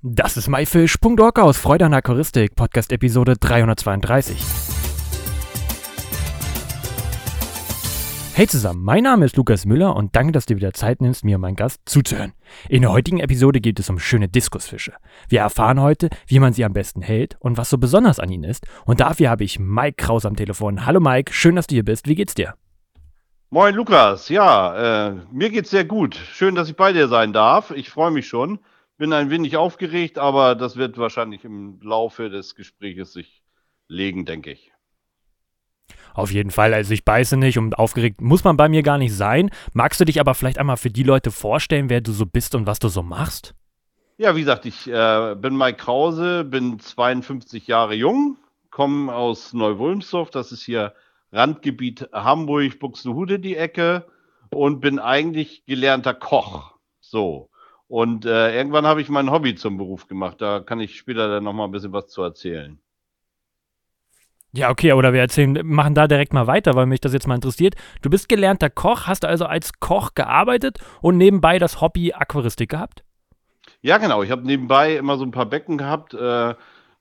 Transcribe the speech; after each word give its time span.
Das 0.00 0.36
ist 0.36 0.46
myfish.org 0.46 1.40
aus 1.40 1.58
Freude 1.58 1.86
an 1.86 1.92
Aquaristik, 1.92 2.54
Podcast 2.54 2.92
Episode 2.92 3.34
332. 3.36 4.40
Hey 8.32 8.46
zusammen, 8.46 8.84
mein 8.84 9.02
Name 9.02 9.24
ist 9.24 9.36
Lukas 9.36 9.66
Müller 9.66 9.96
und 9.96 10.14
danke, 10.14 10.30
dass 10.30 10.46
du 10.46 10.54
wieder 10.54 10.72
Zeit 10.72 11.00
nimmst, 11.00 11.24
mir 11.24 11.34
und 11.34 11.40
meinem 11.40 11.56
Gast 11.56 11.80
zuzuhören. 11.84 12.32
In 12.68 12.82
der 12.82 12.92
heutigen 12.92 13.18
Episode 13.18 13.60
geht 13.60 13.80
es 13.80 13.90
um 13.90 13.98
schöne 13.98 14.28
Diskusfische. 14.28 14.92
Wir 15.28 15.40
erfahren 15.40 15.80
heute, 15.80 16.10
wie 16.28 16.38
man 16.38 16.52
sie 16.52 16.64
am 16.64 16.74
besten 16.74 17.02
hält 17.02 17.36
und 17.40 17.58
was 17.58 17.68
so 17.68 17.76
besonders 17.76 18.20
an 18.20 18.30
ihnen 18.30 18.44
ist. 18.44 18.68
Und 18.84 19.00
dafür 19.00 19.30
habe 19.30 19.42
ich 19.42 19.58
Mike 19.58 19.96
Kraus 19.96 20.24
am 20.24 20.36
Telefon. 20.36 20.86
Hallo 20.86 21.00
Mike, 21.00 21.32
schön, 21.32 21.56
dass 21.56 21.66
du 21.66 21.74
hier 21.74 21.84
bist. 21.84 22.06
Wie 22.06 22.14
geht's 22.14 22.36
dir? 22.36 22.54
Moin 23.50 23.74
Lukas, 23.74 24.28
ja, 24.28 25.08
äh, 25.08 25.14
mir 25.32 25.50
geht's 25.50 25.70
sehr 25.70 25.84
gut. 25.84 26.14
Schön, 26.14 26.54
dass 26.54 26.68
ich 26.68 26.76
bei 26.76 26.92
dir 26.92 27.08
sein 27.08 27.32
darf. 27.32 27.72
Ich 27.72 27.90
freue 27.90 28.12
mich 28.12 28.28
schon. 28.28 28.60
Bin 28.98 29.12
ein 29.12 29.30
wenig 29.30 29.56
aufgeregt, 29.56 30.18
aber 30.18 30.54
das 30.54 30.76
wird 30.76 30.98
wahrscheinlich 30.98 31.44
im 31.44 31.80
Laufe 31.82 32.30
des 32.30 32.54
Gespräches 32.54 33.12
sich 33.12 33.42
legen, 33.86 34.26
denke 34.26 34.50
ich. 34.50 34.72
Auf 36.14 36.32
jeden 36.32 36.50
Fall, 36.50 36.74
also 36.74 36.92
ich 36.92 37.04
beiße 37.04 37.36
nicht 37.36 37.58
und 37.58 37.78
aufgeregt 37.78 38.20
muss 38.20 38.42
man 38.42 38.56
bei 38.56 38.68
mir 38.68 38.82
gar 38.82 38.98
nicht 38.98 39.14
sein. 39.14 39.50
Magst 39.72 40.00
du 40.00 40.04
dich 40.04 40.20
aber 40.20 40.34
vielleicht 40.34 40.58
einmal 40.58 40.76
für 40.76 40.90
die 40.90 41.04
Leute 41.04 41.30
vorstellen, 41.30 41.90
wer 41.90 42.00
du 42.00 42.12
so 42.12 42.26
bist 42.26 42.54
und 42.56 42.66
was 42.66 42.80
du 42.80 42.88
so 42.88 43.02
machst? 43.02 43.54
Ja, 44.16 44.34
wie 44.34 44.40
gesagt, 44.40 44.66
ich 44.66 44.88
äh, 44.88 45.36
bin 45.36 45.56
Mike 45.56 45.78
Krause, 45.78 46.42
bin 46.42 46.80
52 46.80 47.68
Jahre 47.68 47.94
jung, 47.94 48.36
komme 48.70 49.14
aus 49.14 49.52
Neuwulmsdorf, 49.52 50.30
das 50.30 50.50
ist 50.50 50.64
hier 50.64 50.92
Randgebiet 51.30 52.08
Hamburg, 52.12 52.80
Buxtehude 52.80 53.38
die 53.38 53.56
Ecke 53.56 54.06
und 54.50 54.80
bin 54.80 54.98
eigentlich 54.98 55.64
gelernter 55.66 56.14
Koch. 56.14 56.74
So. 57.00 57.48
Und 57.88 58.26
äh, 58.26 58.54
irgendwann 58.54 58.86
habe 58.86 59.00
ich 59.00 59.08
mein 59.08 59.30
Hobby 59.30 59.54
zum 59.54 59.78
Beruf 59.78 60.06
gemacht. 60.06 60.40
Da 60.40 60.60
kann 60.60 60.80
ich 60.80 60.96
später 60.96 61.28
dann 61.28 61.44
nochmal 61.44 61.68
ein 61.68 61.72
bisschen 61.72 61.92
was 61.92 62.08
zu 62.08 62.22
erzählen. 62.22 62.78
Ja, 64.52 64.70
okay, 64.70 64.92
oder 64.92 65.12
wir 65.12 65.20
erzählen, 65.20 65.60
machen 65.64 65.94
da 65.94 66.06
direkt 66.06 66.32
mal 66.32 66.46
weiter, 66.46 66.74
weil 66.74 66.86
mich 66.86 67.00
das 67.00 67.12
jetzt 67.12 67.26
mal 67.26 67.34
interessiert. 67.34 67.74
Du 68.02 68.08
bist 68.08 68.28
gelernter 68.28 68.70
Koch, 68.70 69.06
hast 69.06 69.24
also 69.24 69.44
als 69.44 69.78
Koch 69.80 70.14
gearbeitet 70.14 70.78
und 71.02 71.16
nebenbei 71.16 71.58
das 71.58 71.80
Hobby 71.80 72.12
Aquaristik 72.12 72.70
gehabt? 72.70 73.04
Ja, 73.82 73.98
genau. 73.98 74.22
Ich 74.22 74.30
habe 74.30 74.46
nebenbei 74.46 74.96
immer 74.96 75.16
so 75.18 75.24
ein 75.24 75.30
paar 75.30 75.46
Becken 75.46 75.76
gehabt. 75.76 76.14
Äh, 76.14 76.54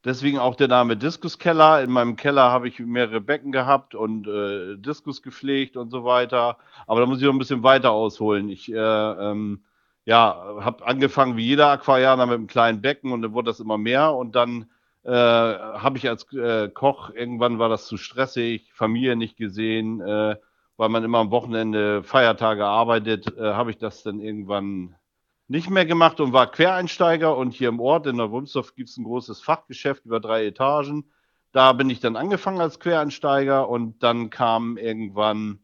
Deswegen 0.07 0.37
auch 0.37 0.55
der 0.55 0.69
Name 0.69 0.95
Diskuskeller. 0.95 1.83
In 1.83 1.91
meinem 1.91 2.15
Keller 2.15 2.49
habe 2.49 2.69
ich 2.69 2.79
mehrere 2.79 3.19
Becken 3.19 3.51
gehabt 3.51 3.93
und 3.93 4.25
äh, 4.25 4.77
Diskus 4.77 5.21
gepflegt 5.21 5.75
und 5.75 5.89
so 5.89 6.05
weiter. 6.05 6.57
Aber 6.85 7.01
da 7.01 7.05
muss 7.05 7.19
ich 7.19 7.25
noch 7.25 7.33
ein 7.33 7.39
bisschen 7.39 7.63
weiter 7.63 7.91
ausholen. 7.91 8.47
Ich 8.47 8.71
äh, 8.71 8.77
ähm, 8.77 9.63
ja, 10.07 10.55
habe 10.61 10.87
angefangen 10.87 11.35
wie 11.35 11.45
jeder 11.45 11.67
Aquarianer 11.67 12.27
mit 12.27 12.35
einem 12.35 12.47
kleinen 12.47 12.81
Becken 12.81 13.11
und 13.11 13.23
dann 13.23 13.33
wurde 13.33 13.47
das 13.47 13.59
immer 13.59 13.77
mehr. 13.77 14.13
Und 14.15 14.35
dann 14.35 14.69
äh, 15.03 15.11
habe 15.11 15.97
ich 15.97 16.07
als 16.07 16.31
äh, 16.31 16.69
Koch, 16.69 17.09
irgendwann 17.09 17.59
war 17.59 17.67
das 17.67 17.87
zu 17.87 17.97
stressig, 17.97 18.71
Familie 18.73 19.17
nicht 19.17 19.35
gesehen, 19.35 19.99
äh, 19.99 20.37
weil 20.77 20.87
man 20.87 21.03
immer 21.03 21.17
am 21.17 21.31
Wochenende 21.31 22.03
Feiertage 22.03 22.63
arbeitet, 22.63 23.37
äh, 23.37 23.51
habe 23.51 23.69
ich 23.71 23.79
das 23.79 24.01
dann 24.03 24.21
irgendwann 24.21 24.95
nicht 25.49 25.69
mehr 25.69 25.85
gemacht 25.85 26.21
und 26.21 26.31
war 26.31 26.51
Quereinsteiger. 26.51 27.35
Und 27.35 27.51
hier 27.53 27.67
im 27.67 27.81
Ort 27.81 28.07
in 28.07 28.15
der 28.15 28.31
Wunsdorf 28.31 28.75
gibt 28.75 28.87
es 28.87 28.95
ein 28.95 29.03
großes 29.03 29.41
Fachgeschäft 29.41 30.05
über 30.05 30.21
drei 30.21 30.45
Etagen. 30.45 31.11
Da 31.51 31.73
bin 31.73 31.89
ich 31.89 31.99
dann 31.99 32.15
angefangen 32.15 32.61
als 32.61 32.79
Quereinsteiger 32.79 33.67
und 33.67 34.01
dann 34.03 34.29
kam 34.29 34.77
irgendwann 34.77 35.59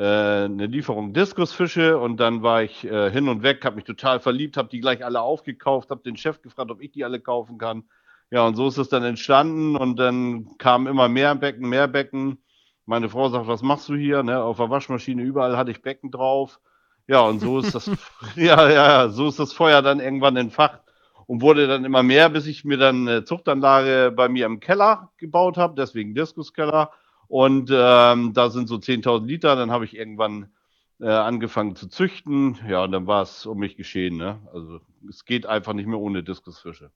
eine 0.00 0.66
Lieferung 0.66 1.12
Diskusfische 1.12 1.98
und 1.98 2.18
dann 2.18 2.42
war 2.42 2.62
ich 2.62 2.84
äh, 2.84 3.10
hin 3.10 3.28
und 3.28 3.42
weg, 3.42 3.64
habe 3.64 3.76
mich 3.76 3.84
total 3.84 4.20
verliebt, 4.20 4.56
habe 4.56 4.68
die 4.68 4.80
gleich 4.80 5.04
alle 5.04 5.20
aufgekauft, 5.20 5.90
habe 5.90 6.02
den 6.02 6.16
Chef 6.16 6.40
gefragt, 6.40 6.70
ob 6.70 6.80
ich 6.80 6.92
die 6.92 7.04
alle 7.04 7.20
kaufen 7.20 7.58
kann. 7.58 7.84
Ja, 8.30 8.46
und 8.46 8.56
so 8.56 8.68
ist 8.68 8.78
es 8.78 8.88
dann 8.88 9.04
entstanden 9.04 9.76
und 9.76 9.98
dann 9.98 10.56
kamen 10.56 10.86
immer 10.86 11.08
mehr 11.10 11.34
Becken, 11.34 11.68
mehr 11.68 11.88
Becken. 11.88 12.42
Meine 12.86 13.10
Frau 13.10 13.28
sagt, 13.28 13.46
was 13.46 13.62
machst 13.62 13.90
du 13.90 13.94
hier? 13.94 14.22
Ne, 14.22 14.42
auf 14.42 14.56
der 14.56 14.70
Waschmaschine 14.70 15.22
überall 15.22 15.58
hatte 15.58 15.70
ich 15.70 15.82
Becken 15.82 16.10
drauf. 16.10 16.58
Ja, 17.06 17.20
und 17.20 17.40
so 17.40 17.58
ist 17.58 17.74
das, 17.74 17.90
ja, 18.36 18.70
ja, 18.70 19.08
so 19.10 19.28
ist 19.28 19.38
das 19.38 19.52
Feuer 19.52 19.82
dann 19.82 20.00
irgendwann 20.00 20.36
entfacht 20.36 20.80
und 21.26 21.42
wurde 21.42 21.66
dann 21.66 21.84
immer 21.84 22.02
mehr, 22.02 22.30
bis 22.30 22.46
ich 22.46 22.64
mir 22.64 22.78
dann 22.78 23.06
eine 23.06 23.24
Zuchtanlage 23.24 24.12
bei 24.16 24.30
mir 24.30 24.46
im 24.46 24.60
Keller 24.60 25.10
gebaut 25.18 25.58
habe, 25.58 25.74
deswegen 25.76 26.14
Diskuskeller. 26.14 26.90
Und 27.32 27.70
ähm, 27.72 28.34
da 28.34 28.50
sind 28.50 28.68
so 28.68 28.74
10.000 28.74 29.24
Liter. 29.24 29.56
Dann 29.56 29.70
habe 29.70 29.86
ich 29.86 29.96
irgendwann 29.96 30.52
äh, 31.00 31.08
angefangen 31.08 31.76
zu 31.76 31.88
züchten. 31.88 32.58
Ja, 32.68 32.84
und 32.84 32.92
dann 32.92 33.06
war 33.06 33.22
es 33.22 33.46
um 33.46 33.56
mich 33.56 33.78
geschehen. 33.78 34.18
Ne? 34.18 34.38
Also 34.52 34.80
es 35.08 35.24
geht 35.24 35.46
einfach 35.46 35.72
nicht 35.72 35.86
mehr 35.86 35.98
ohne 35.98 36.22
Diskusfische. 36.22 36.90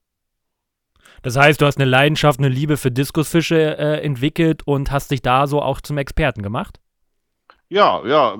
Das 1.22 1.38
heißt, 1.38 1.62
du 1.62 1.64
hast 1.64 1.78
eine 1.78 1.88
Leidenschaft, 1.88 2.38
eine 2.38 2.50
Liebe 2.50 2.76
für 2.76 2.90
Diskusfische 2.90 3.78
äh, 3.78 4.02
entwickelt 4.02 4.60
und 4.66 4.90
hast 4.90 5.10
dich 5.10 5.22
da 5.22 5.46
so 5.46 5.62
auch 5.62 5.80
zum 5.80 5.96
Experten 5.96 6.42
gemacht? 6.42 6.80
Ja, 7.70 8.06
ja, 8.06 8.36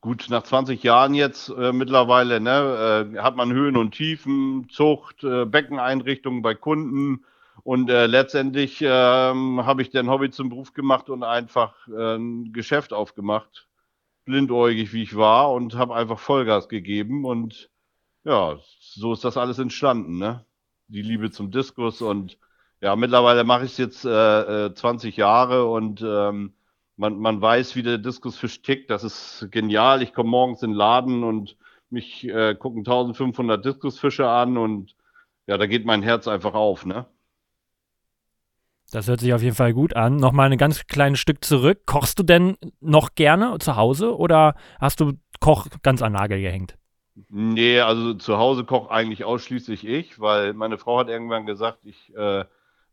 gut, 0.00 0.26
nach 0.28 0.42
20 0.42 0.82
Jahren 0.82 1.14
jetzt 1.14 1.48
äh, 1.50 1.72
mittlerweile, 1.72 2.40
ne, 2.40 3.12
äh, 3.14 3.18
hat 3.20 3.36
man 3.36 3.52
Höhen 3.52 3.76
und 3.76 3.92
Tiefen, 3.92 4.66
Zucht, 4.68 5.22
äh, 5.22 5.44
Beckeneinrichtungen 5.44 6.42
bei 6.42 6.56
Kunden 6.56 7.24
und 7.62 7.90
äh, 7.90 8.06
letztendlich 8.06 8.80
ähm, 8.82 9.64
habe 9.64 9.82
ich 9.82 9.90
den 9.90 10.10
Hobby 10.10 10.30
zum 10.30 10.48
Beruf 10.50 10.72
gemacht 10.72 11.10
und 11.10 11.22
einfach 11.22 11.74
äh, 11.88 12.16
ein 12.16 12.52
Geschäft 12.52 12.92
aufgemacht, 12.92 13.68
blindäugig 14.24 14.92
wie 14.92 15.02
ich 15.02 15.16
war 15.16 15.52
und 15.52 15.74
habe 15.74 15.94
einfach 15.94 16.18
Vollgas 16.18 16.68
gegeben 16.68 17.24
und 17.24 17.70
ja, 18.24 18.58
so 18.80 19.12
ist 19.12 19.24
das 19.24 19.36
alles 19.36 19.58
entstanden, 19.58 20.18
ne? 20.18 20.44
Die 20.88 21.02
Liebe 21.02 21.30
zum 21.30 21.50
Diskus 21.50 22.02
und 22.02 22.38
ja, 22.80 22.94
mittlerweile 22.96 23.44
mache 23.44 23.64
ich 23.64 23.72
es 23.72 23.78
jetzt 23.78 24.04
äh, 24.04 24.74
20 24.74 25.16
Jahre 25.16 25.66
und 25.66 26.02
ähm, 26.02 26.54
man, 26.96 27.18
man 27.18 27.40
weiß, 27.40 27.76
wie 27.76 27.82
der 27.82 27.98
Diskusfisch 27.98 28.62
tickt. 28.62 28.90
Das 28.90 29.04
ist 29.04 29.48
genial. 29.50 30.02
Ich 30.02 30.12
komme 30.12 30.30
morgens 30.30 30.62
in 30.62 30.70
den 30.70 30.76
Laden 30.76 31.24
und 31.24 31.56
mich 31.90 32.24
äh, 32.28 32.54
gucken 32.54 32.80
1500 32.80 33.64
Diskusfische 33.64 34.28
an 34.28 34.56
und 34.58 34.94
ja, 35.46 35.58
da 35.58 35.66
geht 35.66 35.84
mein 35.86 36.02
Herz 36.02 36.28
einfach 36.28 36.54
auf, 36.54 36.84
ne? 36.86 37.06
Das 38.92 39.08
hört 39.08 39.20
sich 39.20 39.34
auf 39.34 39.42
jeden 39.42 39.56
Fall 39.56 39.72
gut 39.72 39.96
an. 39.96 40.16
Nochmal 40.16 40.50
ein 40.50 40.58
ganz 40.58 40.86
kleines 40.86 41.18
Stück 41.18 41.44
zurück. 41.44 41.80
Kochst 41.86 42.18
du 42.18 42.22
denn 42.22 42.56
noch 42.80 43.14
gerne 43.14 43.58
zu 43.58 43.76
Hause 43.76 44.16
oder 44.16 44.54
hast 44.80 45.00
du 45.00 45.14
Koch 45.40 45.66
ganz 45.82 46.02
an 46.02 46.12
Nagel 46.12 46.40
gehängt? 46.40 46.76
Nee, 47.28 47.80
also 47.80 48.14
zu 48.14 48.36
Hause 48.36 48.64
koche 48.64 48.90
eigentlich 48.90 49.24
ausschließlich 49.24 49.86
ich, 49.86 50.20
weil 50.20 50.52
meine 50.52 50.76
Frau 50.76 50.98
hat 50.98 51.08
irgendwann 51.08 51.46
gesagt, 51.46 51.78
ich 51.84 52.14
äh, 52.14 52.44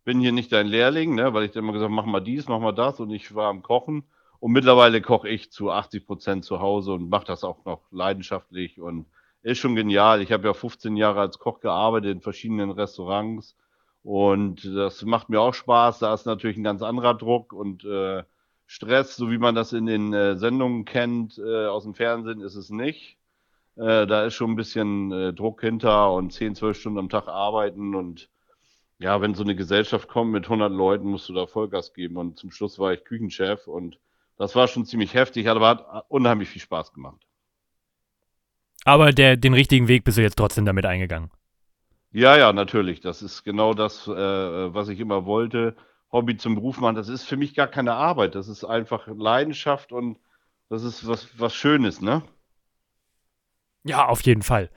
bin 0.06 0.22
hier 0.22 0.32
nicht 0.32 0.52
dein 0.52 0.68
Lehrling, 0.68 1.14
ne, 1.16 1.34
weil 1.34 1.44
ich 1.44 1.52
dann 1.52 1.64
immer 1.64 1.74
gesagt 1.74 1.92
mach 1.92 2.06
mal 2.06 2.22
dies, 2.22 2.48
mach 2.48 2.60
mal 2.60 2.72
das 2.72 3.00
und 3.02 3.10
ich 3.10 3.36
war 3.36 3.50
am 3.50 3.62
Kochen. 3.62 4.06
Und 4.40 4.52
mittlerweile 4.52 5.02
koche 5.02 5.30
ich 5.30 5.52
zu 5.52 5.72
80 5.72 6.06
Prozent 6.06 6.46
zu 6.46 6.60
Hause 6.60 6.94
und 6.94 7.10
mache 7.10 7.26
das 7.26 7.44
auch 7.44 7.66
noch 7.66 7.82
leidenschaftlich 7.92 8.80
und 8.80 9.06
ist 9.42 9.60
schon 9.60 9.76
genial. 9.76 10.22
Ich 10.22 10.32
habe 10.32 10.48
ja 10.48 10.54
15 10.54 10.96
Jahre 10.96 11.20
als 11.20 11.38
Koch 11.38 11.60
gearbeitet 11.60 12.12
in 12.12 12.22
verschiedenen 12.22 12.72
Restaurants 12.72 13.58
und 14.04 14.66
das 14.66 15.04
macht 15.04 15.30
mir 15.30 15.42
auch 15.42 15.54
Spaß. 15.54 16.00
Da 16.00 16.14
ist 16.14 16.26
natürlich 16.26 16.58
ein 16.58 16.64
ganz 16.64 16.82
anderer 16.82 17.14
Druck 17.16 17.54
und 17.54 17.84
äh, 17.86 18.24
Stress, 18.66 19.16
so 19.16 19.32
wie 19.32 19.38
man 19.38 19.56
das 19.56 19.74
in 19.74 19.86
den 19.86 20.14
äh, 20.14 20.36
Sendungen 20.38 20.86
kennt 20.86 21.38
äh, 21.38 21.66
aus 21.68 21.84
dem 21.84 21.96
Fernsehen, 21.96 22.42
ist 22.42 22.56
es 22.56 22.70
nicht. 22.70 23.18
Äh, 23.76 24.06
da 24.08 24.26
ist 24.26 24.36
schon 24.36 24.52
ein 24.52 24.56
bisschen 24.56 25.12
äh, 25.12 25.34
Druck 25.34 25.62
hinter 25.62 26.14
und 26.14 26.32
10, 26.32 26.56
12 26.56 26.78
Stunden 26.78 27.00
am 27.00 27.10
Tag 27.10 27.28
arbeiten 27.28 27.96
und 27.96 28.30
ja, 29.00 29.20
wenn 29.20 29.36
so 29.36 29.44
eine 29.44 29.56
Gesellschaft 29.56 30.08
kommt 30.08 30.32
mit 30.32 30.46
100 30.46 30.72
Leuten, 30.72 31.08
musst 31.08 31.28
du 31.28 31.34
da 31.34 31.46
Vollgas 31.46 31.94
geben. 31.94 32.16
Und 32.16 32.38
zum 32.38 32.52
Schluss 32.52 32.80
war 32.80 32.94
ich 32.94 33.04
Küchenchef 33.04 33.68
und 33.68 34.00
das 34.38 34.56
war 34.56 34.68
schon 34.68 34.86
ziemlich 34.86 35.14
heftig, 35.14 35.50
aber 35.50 35.68
hat 35.68 36.06
unheimlich 36.10 36.50
viel 36.50 36.62
Spaß 36.62 36.94
gemacht. 36.94 37.22
Aber 38.86 39.12
der, 39.12 39.38
den 39.38 39.54
richtigen 39.54 39.88
Weg 39.88 40.04
bist 40.04 40.18
du 40.18 40.22
jetzt 40.22 40.38
trotzdem 40.38 40.66
damit 40.66 40.86
eingegangen. 40.86 41.32
Ja, 42.14 42.38
ja, 42.38 42.54
natürlich. 42.54 43.02
Das 43.02 43.22
ist 43.22 43.44
genau 43.44 43.74
das, 43.74 44.08
äh, 44.08 44.14
was 44.74 44.88
ich 44.88 45.00
immer 45.00 45.26
wollte. 45.26 45.76
Hobby 46.12 46.38
zum 46.38 46.54
Beruf 46.54 46.80
machen, 46.80 46.96
das 46.96 47.10
ist 47.10 47.24
für 47.24 47.38
mich 47.38 47.56
gar 47.56 47.68
keine 47.68 47.94
Arbeit. 47.94 48.36
Das 48.36 48.48
ist 48.48 48.64
einfach 48.64 49.08
Leidenschaft 49.08 49.92
und 49.92 50.20
das 50.70 50.84
ist 50.84 51.08
was, 51.08 51.28
was 51.40 51.56
Schönes, 51.56 52.02
ne? 52.02 52.22
Ja, 53.84 54.08
auf 54.08 54.22
jeden 54.22 54.44
Fall. 54.44 54.70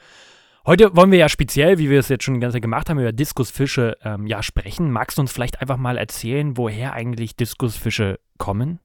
Heute 0.64 0.96
wollen 0.96 1.12
wir 1.12 1.18
ja 1.18 1.28
speziell, 1.28 1.78
wie 1.78 1.90
wir 1.90 2.00
es 2.00 2.08
jetzt 2.08 2.24
schon 2.24 2.34
die 2.34 2.40
ganze 2.40 2.56
Zeit 2.56 2.62
gemacht 2.62 2.88
haben, 2.88 2.98
über 2.98 3.12
Diskusfische 3.12 3.98
ähm, 4.02 4.26
ja, 4.26 4.42
sprechen. 4.42 4.90
Magst 4.90 5.18
du 5.18 5.20
uns 5.20 5.30
vielleicht 5.30 5.60
einfach 5.60 5.76
mal 5.76 5.98
erzählen, 5.98 6.56
woher 6.56 6.94
eigentlich 6.94 7.36
Diskusfische 7.36 8.18
kommen? 8.38 8.80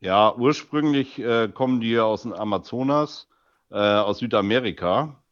Ja, 0.00 0.34
ursprünglich 0.34 1.18
äh, 1.18 1.48
kommen 1.48 1.80
die 1.80 1.98
aus 1.98 2.22
dem 2.22 2.32
Amazonas, 2.32 3.28
äh, 3.70 3.76
aus 3.76 4.18
Südamerika. 4.18 5.23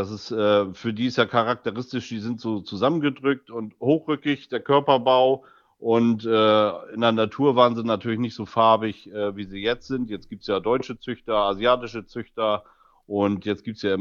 Das 0.00 0.10
ist 0.10 0.30
äh, 0.30 0.72
für 0.72 0.94
die 0.94 1.08
ist 1.08 1.18
ja 1.18 1.26
charakteristisch, 1.26 2.08
die 2.08 2.20
sind 2.20 2.40
so 2.40 2.60
zusammengedrückt 2.60 3.50
und 3.50 3.74
hochrückig, 3.80 4.48
der 4.48 4.60
Körperbau. 4.60 5.44
Und 5.78 6.24
äh, 6.24 6.68
in 6.94 7.02
der 7.02 7.12
Natur 7.12 7.54
waren 7.54 7.76
sie 7.76 7.84
natürlich 7.84 8.18
nicht 8.18 8.34
so 8.34 8.46
farbig, 8.46 9.12
äh, 9.12 9.36
wie 9.36 9.44
sie 9.44 9.58
jetzt 9.58 9.88
sind. 9.88 10.08
Jetzt 10.08 10.30
gibt 10.30 10.40
es 10.40 10.48
ja 10.48 10.58
deutsche 10.58 10.98
Züchter, 10.98 11.34
asiatische 11.34 12.06
Züchter 12.06 12.64
Und 13.06 13.44
jetzt 13.44 13.62
gibt 13.62 13.76
es 13.76 13.82
ja 13.82 13.98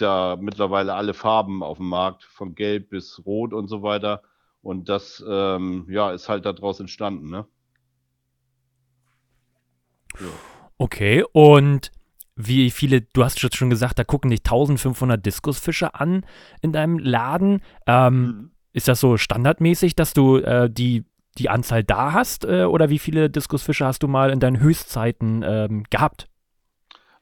ja 0.00 0.36
mittlerweile 0.40 0.94
alle 0.94 1.12
Farben 1.12 1.62
auf 1.62 1.76
dem 1.76 1.90
Markt, 1.90 2.24
von 2.24 2.54
gelb 2.54 2.88
bis 2.88 3.20
rot 3.26 3.52
und 3.52 3.68
so 3.68 3.82
weiter. 3.82 4.22
Und 4.62 4.88
das 4.88 5.22
ähm, 5.28 5.86
ja, 5.90 6.12
ist 6.12 6.30
halt 6.30 6.46
daraus 6.46 6.80
entstanden, 6.80 7.28
ne? 7.28 7.44
Ja. 10.18 10.28
Okay, 10.78 11.24
und 11.32 11.90
wie 12.36 12.70
viele, 12.70 13.00
du 13.00 13.24
hast 13.24 13.40
schon 13.54 13.70
gesagt, 13.70 13.98
da 13.98 14.04
gucken 14.04 14.30
dich 14.30 14.40
1500 14.40 15.24
Diskusfische 15.24 15.94
an 15.94 16.24
in 16.60 16.72
deinem 16.72 16.98
Laden. 16.98 17.62
Ähm, 17.86 18.22
mhm. 18.22 18.50
Ist 18.74 18.88
das 18.88 19.00
so 19.00 19.16
standardmäßig, 19.16 19.96
dass 19.96 20.12
du 20.12 20.36
äh, 20.36 20.68
die, 20.70 21.06
die 21.38 21.48
Anzahl 21.48 21.82
da 21.82 22.12
hast? 22.12 22.44
Äh, 22.44 22.64
oder 22.64 22.90
wie 22.90 22.98
viele 22.98 23.30
Diskusfische 23.30 23.86
hast 23.86 24.02
du 24.02 24.08
mal 24.08 24.30
in 24.30 24.38
deinen 24.38 24.60
Höchstzeiten 24.60 25.42
ähm, 25.42 25.84
gehabt? 25.88 26.28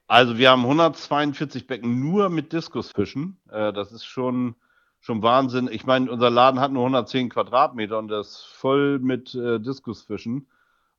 Also 0.07 0.37
wir 0.37 0.51
haben 0.51 0.63
142 0.63 1.65
Becken 1.65 1.99
nur 2.01 2.29
mit 2.29 2.51
Diskusfischen. 2.51 3.37
Äh, 3.49 3.71
das 3.71 3.93
ist 3.93 4.03
schon, 4.03 4.55
schon 4.99 5.23
Wahnsinn. 5.23 5.69
Ich 5.71 5.85
meine, 5.85 6.11
unser 6.11 6.29
Laden 6.29 6.59
hat 6.59 6.73
nur 6.73 6.83
110 6.83 7.29
Quadratmeter 7.29 7.97
und 7.99 8.09
das 8.09 8.27
ist 8.27 8.45
voll 8.51 8.99
mit 8.99 9.33
äh, 9.33 9.61
Diskusfischen 9.61 10.47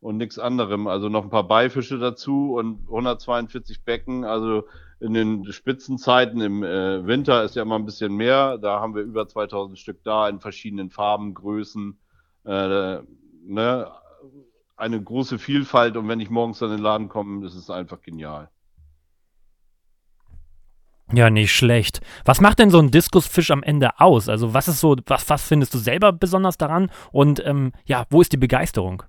und 0.01 0.17
nichts 0.17 0.39
anderem. 0.39 0.87
Also 0.87 1.09
noch 1.09 1.25
ein 1.25 1.31
paar 1.31 1.49
Beifische 1.49 1.99
dazu 1.99 2.55
und 2.55 2.81
142 2.89 3.85
Becken. 3.85 4.25
Also 4.25 4.65
in 5.01 5.15
den 5.15 5.53
Spitzenzeiten 5.53 6.41
im 6.41 6.63
äh, 6.63 7.07
Winter 7.07 7.45
ist 7.45 7.57
ja 7.57 7.63
immer 7.63 7.77
ein 7.77 7.85
bisschen 7.85 8.15
mehr. 8.15 8.59
Da 8.59 8.81
haben 8.81 8.95
wir 8.95 9.03
über 9.03 9.29
2000 9.29 9.79
Stück 9.79 10.03
da 10.05 10.29
in 10.29 10.41
verschiedenen 10.41 10.91
Farben, 10.91 11.35
Größen. 11.35 11.99
Äh, 12.45 12.99
ne? 13.45 13.91
Eine 14.77 15.03
große 15.03 15.39
Vielfalt 15.39 15.97
und 15.97 16.09
wenn 16.09 16.21
ich 16.21 16.29
morgens 16.29 16.61
in 16.61 16.71
den 16.71 16.81
Laden 16.81 17.09
komme, 17.09 17.47
ist 17.47 17.55
es 17.55 17.71
einfach 17.71 18.03
genial. 18.03 18.51
Ja, 21.13 21.31
nicht 21.31 21.53
schlecht. 21.53 22.01
Was 22.25 22.41
macht 22.41 22.59
denn 22.59 22.71
so 22.71 22.79
ein 22.79 22.91
Diskusfisch 22.91 23.51
am 23.53 23.63
Ende 23.63 24.01
aus? 24.01 24.29
Also 24.29 24.55
was 24.55 24.69
ist 24.69 24.81
so, 24.81 24.97
was, 25.07 25.29
was 25.31 25.47
findest 25.47 25.73
du 25.73 25.79
selber 25.79 26.13
besonders 26.13 26.59
daran? 26.59 26.91
Und 27.13 27.45
ähm, 27.47 27.73
ja, 27.85 28.05
wo 28.11 28.21
ist 28.21 28.33
die 28.33 28.39
Begeisterung? 28.39 29.05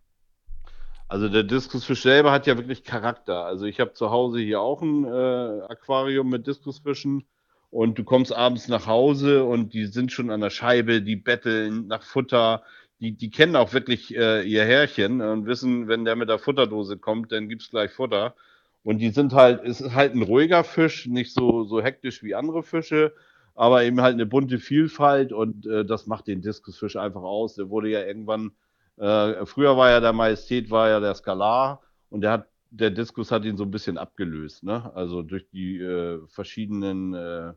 Also 1.09 1.29
der 1.29 1.43
Diskusfisch 1.43 2.01
selber 2.01 2.31
hat 2.31 2.47
ja 2.47 2.57
wirklich 2.57 2.83
Charakter. 2.83 3.45
Also 3.45 3.65
ich 3.65 3.79
habe 3.79 3.93
zu 3.93 4.09
Hause 4.11 4.39
hier 4.39 4.59
auch 4.59 4.81
ein 4.81 5.05
äh, 5.05 5.61
Aquarium 5.69 6.29
mit 6.29 6.47
Diskusfischen 6.47 7.25
und 7.69 7.97
du 7.97 8.03
kommst 8.03 8.33
abends 8.33 8.67
nach 8.67 8.87
Hause 8.87 9.45
und 9.45 9.73
die 9.73 9.85
sind 9.85 10.11
schon 10.11 10.29
an 10.31 10.41
der 10.41 10.49
Scheibe, 10.49 11.01
die 11.01 11.15
betteln 11.15 11.87
nach 11.87 12.03
Futter. 12.03 12.63
Die, 12.99 13.13
die 13.13 13.29
kennen 13.29 13.55
auch 13.55 13.73
wirklich 13.73 14.15
äh, 14.17 14.41
ihr 14.43 14.65
Herrchen 14.65 15.21
und 15.21 15.45
wissen, 15.45 15.87
wenn 15.87 16.03
der 16.03 16.15
mit 16.15 16.29
der 16.29 16.39
Futterdose 16.39 16.97
kommt, 16.97 17.31
dann 17.31 17.47
gibt's 17.47 17.69
gleich 17.69 17.91
Futter. 17.91 18.35
Und 18.83 18.99
die 18.99 19.09
sind 19.09 19.33
halt, 19.33 19.63
es 19.63 19.81
ist 19.81 19.93
halt 19.93 20.13
ein 20.13 20.23
ruhiger 20.23 20.63
Fisch, 20.63 21.07
nicht 21.07 21.33
so, 21.33 21.63
so 21.65 21.81
hektisch 21.81 22.23
wie 22.23 22.35
andere 22.35 22.63
Fische, 22.63 23.13
aber 23.53 23.83
eben 23.83 24.01
halt 24.01 24.13
eine 24.13 24.25
bunte 24.25 24.59
Vielfalt 24.59 25.31
und 25.33 25.65
äh, 25.67 25.85
das 25.85 26.07
macht 26.07 26.27
den 26.27 26.41
Diskusfisch 26.41 26.95
einfach 26.95 27.21
aus. 27.21 27.55
Der 27.55 27.69
wurde 27.69 27.89
ja 27.89 28.03
irgendwann, 28.03 28.51
äh, 28.97 29.45
früher 29.45 29.77
war 29.77 29.89
ja 29.91 29.99
der 29.99 30.13
Majestät, 30.13 30.69
war 30.69 30.89
ja 30.89 30.99
der 30.99 31.15
Skalar 31.15 31.81
und 32.09 32.21
der 32.21 32.31
hat, 32.31 32.47
der 32.71 32.91
Diskus 32.91 33.31
hat 33.31 33.45
ihn 33.45 33.57
so 33.57 33.63
ein 33.63 33.71
bisschen 33.71 33.97
abgelöst, 33.97 34.63
ne? 34.63 34.91
Also 34.95 35.21
durch 35.21 35.49
die 35.49 35.79
äh, 35.79 36.19
verschiedenen 36.27 37.13
äh, 37.13 37.53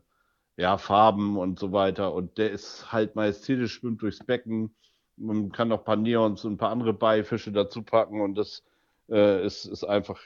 ja, 0.57 0.77
Farben 0.77 1.37
und 1.37 1.59
so 1.59 1.71
weiter. 1.71 2.13
Und 2.13 2.37
der 2.37 2.51
ist 2.51 2.91
halt 2.91 3.15
majestätisch, 3.15 3.73
schwimmt 3.73 4.01
durchs 4.01 4.23
Becken. 4.25 4.75
Man 5.17 5.51
kann 5.51 5.69
noch 5.69 5.79
ein 5.79 5.85
paar 5.85 5.95
Neons 5.95 6.45
und 6.45 6.53
ein 6.53 6.57
paar 6.57 6.71
andere 6.71 6.93
Beifische 6.93 7.51
dazu 7.51 7.83
packen 7.83 8.21
und 8.21 8.35
das 8.35 8.63
äh, 9.09 9.45
ist, 9.45 9.65
ist 9.65 9.83
einfach 9.83 10.19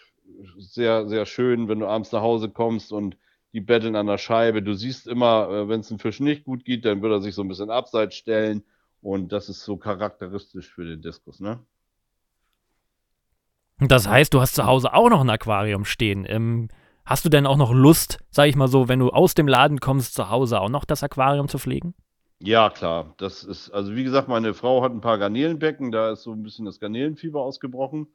sehr, 0.58 1.08
sehr 1.08 1.26
schön, 1.26 1.68
wenn 1.68 1.80
du 1.80 1.88
abends 1.88 2.12
nach 2.12 2.22
Hause 2.22 2.50
kommst 2.50 2.92
und 2.92 3.18
die 3.54 3.62
betteln 3.62 3.96
an 3.96 4.08
der 4.08 4.18
Scheibe. 4.18 4.62
Du 4.62 4.74
siehst 4.74 5.08
immer, 5.08 5.50
äh, 5.50 5.70
wenn 5.70 5.80
es 5.80 5.90
einem 5.90 6.00
Fisch 6.00 6.20
nicht 6.20 6.44
gut 6.44 6.66
geht, 6.66 6.86
dann 6.86 7.02
wird 7.02 7.14
er 7.14 7.22
sich 7.22 7.36
so 7.36 7.42
ein 7.42 7.48
bisschen 7.48 7.70
abseits 7.70 8.16
stellen. 8.16 8.64
Und 9.06 9.31
das 9.31 9.50
ist 9.50 9.63
so 9.63 9.78
charakteristisch 9.78 10.74
für 10.74 10.84
den 10.84 11.00
Diskus, 11.00 11.40
ne? 11.40 11.60
Das 13.78 14.07
heißt, 14.07 14.34
du 14.34 14.42
hast 14.42 14.56
zu 14.56 14.66
Hause 14.66 14.96
auch 14.96 15.10
noch 15.12 15.22
ein 15.22 15.30
Aquarium 15.30 15.86
stehen. 15.86 16.25
Ähm, 16.28 16.69
hast 17.06 17.24
du 17.24 17.30
denn 17.30 17.46
auch 17.46 17.57
noch 17.57 17.72
Lust, 17.72 18.18
sag 18.31 18.48
ich 18.48 18.56
mal 18.56 18.68
so, 18.68 18.88
wenn 18.88 18.98
du 18.98 19.12
aus 19.12 19.36
dem 19.36 19.48
Laden 19.48 19.80
kommst, 19.80 20.16
zu 20.16 20.31
Hause 20.31 20.60
auch 20.60 20.69
noch 20.69 20.86
das 20.86 21.04
Aquarium 21.04 21.48
zu 21.48 21.60
pflegen? 21.60 21.94
Ja, 22.40 22.72
klar. 22.72 23.13
Das 23.18 23.44
ist, 23.44 23.69
also 23.69 23.96
wie 23.96 24.04
gesagt, 24.04 24.28
meine 24.28 24.56
Frau 24.56 24.81
hat 24.81 24.92
ein 24.92 25.02
paar 25.02 25.19
Garnelenbecken, 25.19 25.92
da 25.92 26.13
ist 26.13 26.24
so 26.24 26.31
ein 26.31 26.42
bisschen 26.42 26.66
das 26.66 26.80
Garnelenfieber 26.80 27.42
ausgebrochen. 27.42 28.08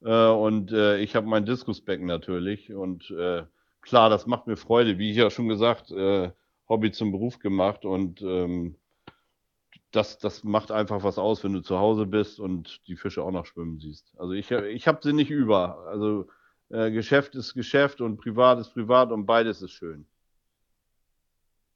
Äh, 0.00 0.28
und 0.28 0.70
äh, 0.70 0.98
ich 0.98 1.16
habe 1.16 1.26
mein 1.26 1.44
Diskusbecken 1.44 2.06
natürlich. 2.06 2.72
Und 2.72 3.10
äh, 3.10 3.42
klar, 3.80 4.10
das 4.10 4.28
macht 4.28 4.46
mir 4.46 4.56
Freude. 4.56 4.96
Wie 4.96 5.10
ich 5.10 5.16
ja 5.16 5.28
schon 5.28 5.48
gesagt, 5.48 5.90
äh, 5.90 6.30
Hobby 6.68 6.92
zum 6.92 7.10
Beruf 7.10 7.40
gemacht. 7.40 7.84
Und 7.84 8.22
ähm, 8.22 8.76
das, 9.90 10.18
das 10.18 10.44
macht 10.44 10.70
einfach 10.70 11.02
was 11.02 11.18
aus, 11.18 11.42
wenn 11.44 11.52
du 11.52 11.60
zu 11.60 11.78
Hause 11.78 12.06
bist 12.06 12.38
und 12.38 12.86
die 12.86 12.96
Fische 12.96 13.22
auch 13.22 13.32
noch 13.32 13.46
schwimmen 13.46 13.78
siehst. 13.78 14.12
Also 14.16 14.32
ich, 14.32 14.50
ich 14.50 14.86
habe 14.86 15.00
sie 15.02 15.12
nicht 15.12 15.30
über. 15.30 15.86
Also 15.88 16.28
äh, 16.70 16.90
Geschäft 16.90 17.34
ist 17.34 17.54
Geschäft 17.54 18.00
und 18.00 18.18
Privat 18.18 18.58
ist 18.58 18.72
Privat 18.72 19.10
und 19.10 19.26
beides 19.26 19.62
ist 19.62 19.72
schön. 19.72 20.06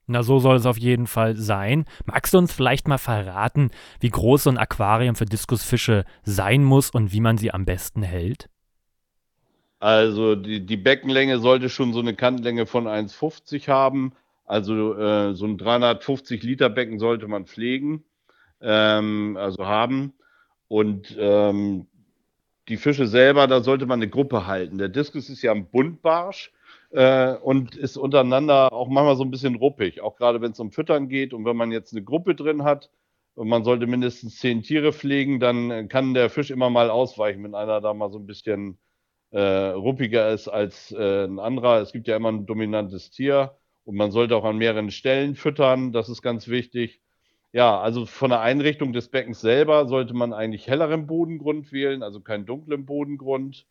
Na, 0.07 0.23
so 0.23 0.39
soll 0.39 0.57
es 0.57 0.67
auf 0.67 0.77
jeden 0.77 1.07
Fall 1.07 1.37
sein. 1.37 1.87
Magst 2.05 2.35
du 2.35 2.39
uns 2.39 2.53
vielleicht 2.53 2.89
mal 2.89 2.99
verraten, 2.99 3.71
wie 4.01 4.11
groß 4.11 4.45
so 4.45 4.51
ein 4.51 4.59
Aquarium 4.59 5.17
für 5.17 5.25
Diskusfische 5.25 6.05
sein 6.25 6.63
muss 6.63 6.91
und 6.91 7.13
wie 7.13 7.21
man 7.21 7.39
sie 7.39 7.53
am 7.53 7.65
besten 7.65 8.03
hält? 8.03 8.51
Also 9.81 10.35
die, 10.35 10.65
die 10.65 10.77
Beckenlänge 10.77 11.39
sollte 11.39 11.69
schon 11.69 11.93
so 11.93 12.01
eine 12.01 12.15
Kantlänge 12.15 12.67
von 12.67 12.87
1,50 12.87 13.69
haben. 13.69 14.13
Also 14.45 14.95
äh, 14.95 15.35
so 15.35 15.47
ein 15.47 15.59
350 15.59 16.43
Liter 16.43 16.69
Becken 16.69 16.99
sollte 16.99 17.29
man 17.29 17.47
pflegen, 17.47 18.05
ähm, 18.61 19.37
also 19.39 19.67
haben. 19.67 20.13
Und 20.69 21.17
ähm, 21.19 21.87
die 22.69 22.77
Fische 22.77 23.07
selber, 23.07 23.47
da 23.47 23.63
sollte 23.63 23.87
man 23.87 24.01
eine 24.01 24.09
Gruppe 24.09 24.47
halten. 24.47 24.79
Der 24.79 24.89
Diskus 24.89 25.29
ist 25.31 25.43
ja 25.43 25.53
ein 25.53 25.71
Buntbarsch 25.71 26.53
äh, 26.91 27.35
und 27.35 27.77
ist 27.77 27.97
untereinander 27.97 28.73
auch 28.73 28.89
manchmal 28.89 29.17
so 29.17 29.25
ein 29.25 29.31
bisschen 29.31 29.57
ruppig, 29.57 30.01
auch 30.01 30.17
gerade 30.17 30.41
wenn 30.41 30.53
es 30.53 30.61
um 30.61 30.73
Füttern 30.73 31.09
geht 31.09 31.35
und 31.35 31.45
wenn 31.45 31.57
man 31.57 31.73
jetzt 31.73 31.93
eine 31.93 32.03
Gruppe 32.03 32.35
drin 32.35 32.65
hat 32.65 32.91
und 33.35 33.49
man 33.49 33.65
sollte 33.65 33.87
mindestens 33.87 34.39
zehn 34.39 34.63
Tiere 34.63 34.93
pflegen, 34.93 35.41
dann 35.41 35.89
kann 35.89 36.15
der 36.15 36.31
Fisch 36.31 36.51
immer 36.51 36.71
mal 36.71 36.91
ausweichen, 36.91 37.45
wenn 37.45 37.55
einer 37.55 37.81
da 37.81 37.93
mal 37.95 38.11
so 38.11 38.19
ein 38.19 38.27
bisschen 38.27 38.79
äh, 39.31 39.41
ruppiger 39.41 40.31
ist 40.31 40.49
als 40.49 40.93
äh, 40.93 41.25
ein 41.25 41.39
anderer. 41.41 41.81
Es 41.81 41.93
gibt 41.93 42.09
ja 42.09 42.17
immer 42.17 42.31
ein 42.31 42.47
dominantes 42.47 43.11
Tier 43.11 43.57
und 43.85 43.97
man 43.97 44.11
sollte 44.11 44.37
auch 44.37 44.45
an 44.45 44.59
mehreren 44.59 44.91
Stellen 44.91 45.35
füttern, 45.37 45.93
das 45.93 46.09
ist 46.09 46.23
ganz 46.23 46.49
wichtig. 46.49 47.01
Ja, 47.53 47.81
also 47.81 48.07
von 48.07 48.31
der 48.31 48.41
Einrichtung 48.41 48.93
des 48.93 49.09
Beckens 49.09 49.41
selber 49.41 49.87
sollte 49.87 50.15
man 50.15 50.33
eigentlich 50.33 50.67
helleren 50.67 51.07
Bodengrund 51.07 51.73
wählen, 51.73 52.03
also 52.03 52.21
keinen 52.21 52.47
dunklen 52.47 52.85
Bodengrund. 52.85 53.67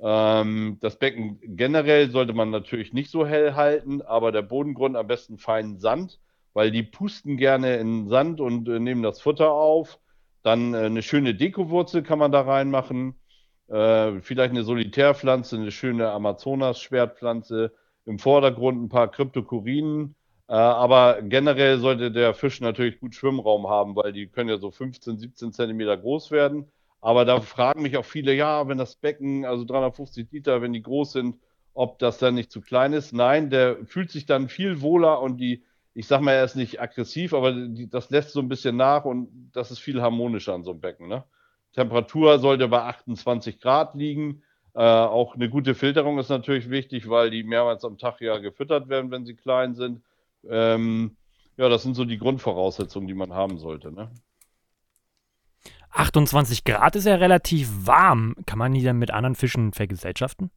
Ähm, 0.00 0.78
das 0.80 0.98
Becken 0.98 1.38
generell 1.42 2.10
sollte 2.10 2.32
man 2.32 2.50
natürlich 2.50 2.92
nicht 2.92 3.10
so 3.10 3.26
hell 3.26 3.54
halten, 3.54 4.02
aber 4.02 4.32
der 4.32 4.42
Bodengrund 4.42 4.96
am 4.96 5.06
besten 5.06 5.38
feinen 5.38 5.78
Sand, 5.78 6.20
weil 6.52 6.70
die 6.70 6.82
pusten 6.82 7.36
gerne 7.36 7.76
in 7.76 8.08
Sand 8.08 8.40
und 8.40 8.68
äh, 8.68 8.80
nehmen 8.80 9.02
das 9.02 9.20
Futter 9.20 9.52
auf. 9.52 9.98
Dann 10.42 10.74
äh, 10.74 10.78
eine 10.78 11.02
schöne 11.02 11.34
Dekowurzel 11.34 12.02
kann 12.02 12.18
man 12.18 12.32
da 12.32 12.42
reinmachen. 12.42 13.20
Äh, 13.68 14.20
vielleicht 14.20 14.50
eine 14.50 14.64
Solitärpflanze, 14.64 15.56
eine 15.56 15.70
schöne 15.70 16.10
Amazonas-Schwertpflanze. 16.10 17.72
Im 18.08 18.18
Vordergrund 18.18 18.82
ein 18.82 18.88
paar 18.88 19.10
Kryptokurinen. 19.10 20.14
Äh, 20.48 20.54
aber 20.54 21.20
generell 21.22 21.78
sollte 21.78 22.10
der 22.10 22.32
Fisch 22.32 22.60
natürlich 22.60 23.00
gut 23.00 23.14
Schwimmraum 23.14 23.68
haben, 23.68 23.94
weil 23.96 24.12
die 24.12 24.28
können 24.28 24.48
ja 24.48 24.56
so 24.56 24.70
15, 24.70 25.18
17 25.18 25.52
Zentimeter 25.52 25.96
groß 25.96 26.30
werden. 26.30 26.66
Aber 27.02 27.26
da 27.26 27.40
fragen 27.40 27.82
mich 27.82 27.98
auch 27.98 28.06
viele, 28.06 28.34
ja, 28.34 28.66
wenn 28.66 28.78
das 28.78 28.96
Becken, 28.96 29.44
also 29.44 29.64
350 29.64 30.32
Liter, 30.32 30.62
wenn 30.62 30.72
die 30.72 30.82
groß 30.82 31.12
sind, 31.12 31.36
ob 31.74 31.98
das 31.98 32.18
dann 32.18 32.34
nicht 32.34 32.50
zu 32.50 32.62
klein 32.62 32.94
ist. 32.94 33.12
Nein, 33.12 33.50
der 33.50 33.84
fühlt 33.84 34.10
sich 34.10 34.24
dann 34.24 34.48
viel 34.48 34.80
wohler 34.80 35.20
und 35.20 35.36
die, 35.36 35.62
ich 35.92 36.06
sag 36.06 36.22
mal, 36.22 36.32
er 36.32 36.44
ist 36.44 36.56
nicht 36.56 36.80
aggressiv, 36.80 37.34
aber 37.34 37.52
die, 37.52 37.90
das 37.90 38.08
lässt 38.08 38.32
so 38.32 38.40
ein 38.40 38.48
bisschen 38.48 38.76
nach 38.76 39.04
und 39.04 39.50
das 39.52 39.70
ist 39.70 39.80
viel 39.80 40.00
harmonischer 40.00 40.54
an 40.54 40.64
so 40.64 40.70
einem 40.70 40.80
Becken. 40.80 41.08
Ne? 41.08 41.24
Temperatur 41.74 42.38
sollte 42.38 42.68
bei 42.68 42.82
28 42.82 43.60
Grad 43.60 43.94
liegen. 43.94 44.42
Äh, 44.74 44.80
auch 44.80 45.34
eine 45.34 45.48
gute 45.48 45.74
Filterung 45.74 46.18
ist 46.18 46.28
natürlich 46.28 46.70
wichtig, 46.70 47.08
weil 47.08 47.30
die 47.30 47.42
mehrmals 47.42 47.84
am 47.84 47.98
Tag 47.98 48.20
ja 48.20 48.38
gefüttert 48.38 48.88
werden, 48.88 49.10
wenn 49.10 49.24
sie 49.24 49.34
klein 49.34 49.74
sind. 49.74 50.02
Ähm, 50.48 51.16
ja, 51.56 51.68
das 51.68 51.82
sind 51.82 51.94
so 51.94 52.04
die 52.04 52.18
Grundvoraussetzungen, 52.18 53.08
die 53.08 53.14
man 53.14 53.32
haben 53.32 53.58
sollte. 53.58 53.90
Ne? 53.90 54.10
28 55.90 56.64
Grad 56.64 56.96
ist 56.96 57.06
ja 57.06 57.16
relativ 57.16 57.68
warm. 57.86 58.36
Kann 58.46 58.58
man 58.58 58.72
die 58.72 58.82
dann 58.82 58.98
mit 58.98 59.10
anderen 59.10 59.34
Fischen 59.34 59.72
vergesellschaften? 59.72 60.50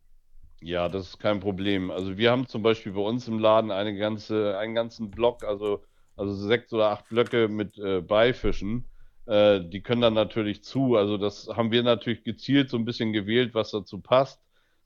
Ja, 0.62 0.90
das 0.90 1.08
ist 1.08 1.20
kein 1.20 1.40
Problem. 1.40 1.90
Also 1.90 2.18
wir 2.18 2.30
haben 2.30 2.48
zum 2.48 2.62
Beispiel 2.62 2.92
bei 2.92 3.02
uns 3.02 3.28
im 3.28 3.40
Laden 3.40 3.72
eine 3.72 3.96
ganze, 3.98 4.58
einen 4.60 4.76
ganzen 4.76 5.10
Block, 5.10 5.44
also, 5.44 5.84
also 6.16 6.36
sechs 6.36 6.72
oder 6.72 6.90
acht 6.92 7.10
Blöcke 7.10 7.48
mit 7.48 7.80
äh, 7.80 8.02
Beifischen. 8.02 8.86
Äh, 9.26 9.62
die 9.62 9.82
können 9.82 10.02
dann 10.02 10.14
natürlich 10.14 10.64
zu. 10.64 10.96
Also 10.96 11.18
das 11.18 11.48
haben 11.50 11.72
wir 11.72 11.84
natürlich 11.84 12.24
gezielt 12.24 12.70
so 12.70 12.78
ein 12.78 12.86
bisschen 12.86 13.14
gewählt, 13.14 13.54
was 13.54 13.72
dazu 13.72 14.00
passt. 14.00 14.42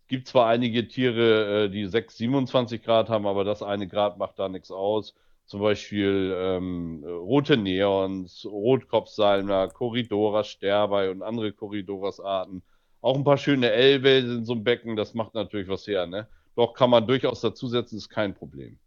Gibt 0.08 0.27
zwar 0.27 0.48
einige 0.48 0.88
Tiere, 0.88 1.65
äh, 1.65 1.70
die 1.70 1.88
6, 1.88 2.18
27 2.18 2.84
Grad 2.84 3.10
haben, 3.10 3.25
aber 3.27 3.44
das 3.44 3.63
eine 3.63 3.88
Grad 3.88 4.18
macht 4.18 4.39
da 4.39 4.50
nichts 4.50 4.72
aus. 4.72 5.15
Zum 5.46 5.62
Beispiel 5.62 6.36
ähm, 6.38 7.04
rote 7.06 7.58
Neons, 7.58 8.46
Rotkopfsalmer, 8.46 9.70
Corridoras 9.70 10.48
Sterbei 10.48 11.12
und 11.12 11.22
andere 11.22 11.54
Corridoras-Arten. 11.54 12.63
Auch 13.01 13.15
ein 13.15 13.24
paar 13.24 13.38
schöne 13.38 13.72
Elbe 13.72 14.10
in 14.10 14.46
so 14.46 14.54
einem 14.54 14.63
Becken, 14.63 14.96
das 14.96 15.13
macht 15.13 15.36
natürlich 15.36 15.68
was 15.68 15.86
her, 15.88 16.08
ne? 16.08 16.27
Doch 16.56 16.74
kann 16.74 16.89
man 16.89 17.06
durchaus 17.06 17.42
dazusetzen, 17.42 17.98
ist 17.98 18.10
kein 18.10 18.34
Problem. 18.34 18.80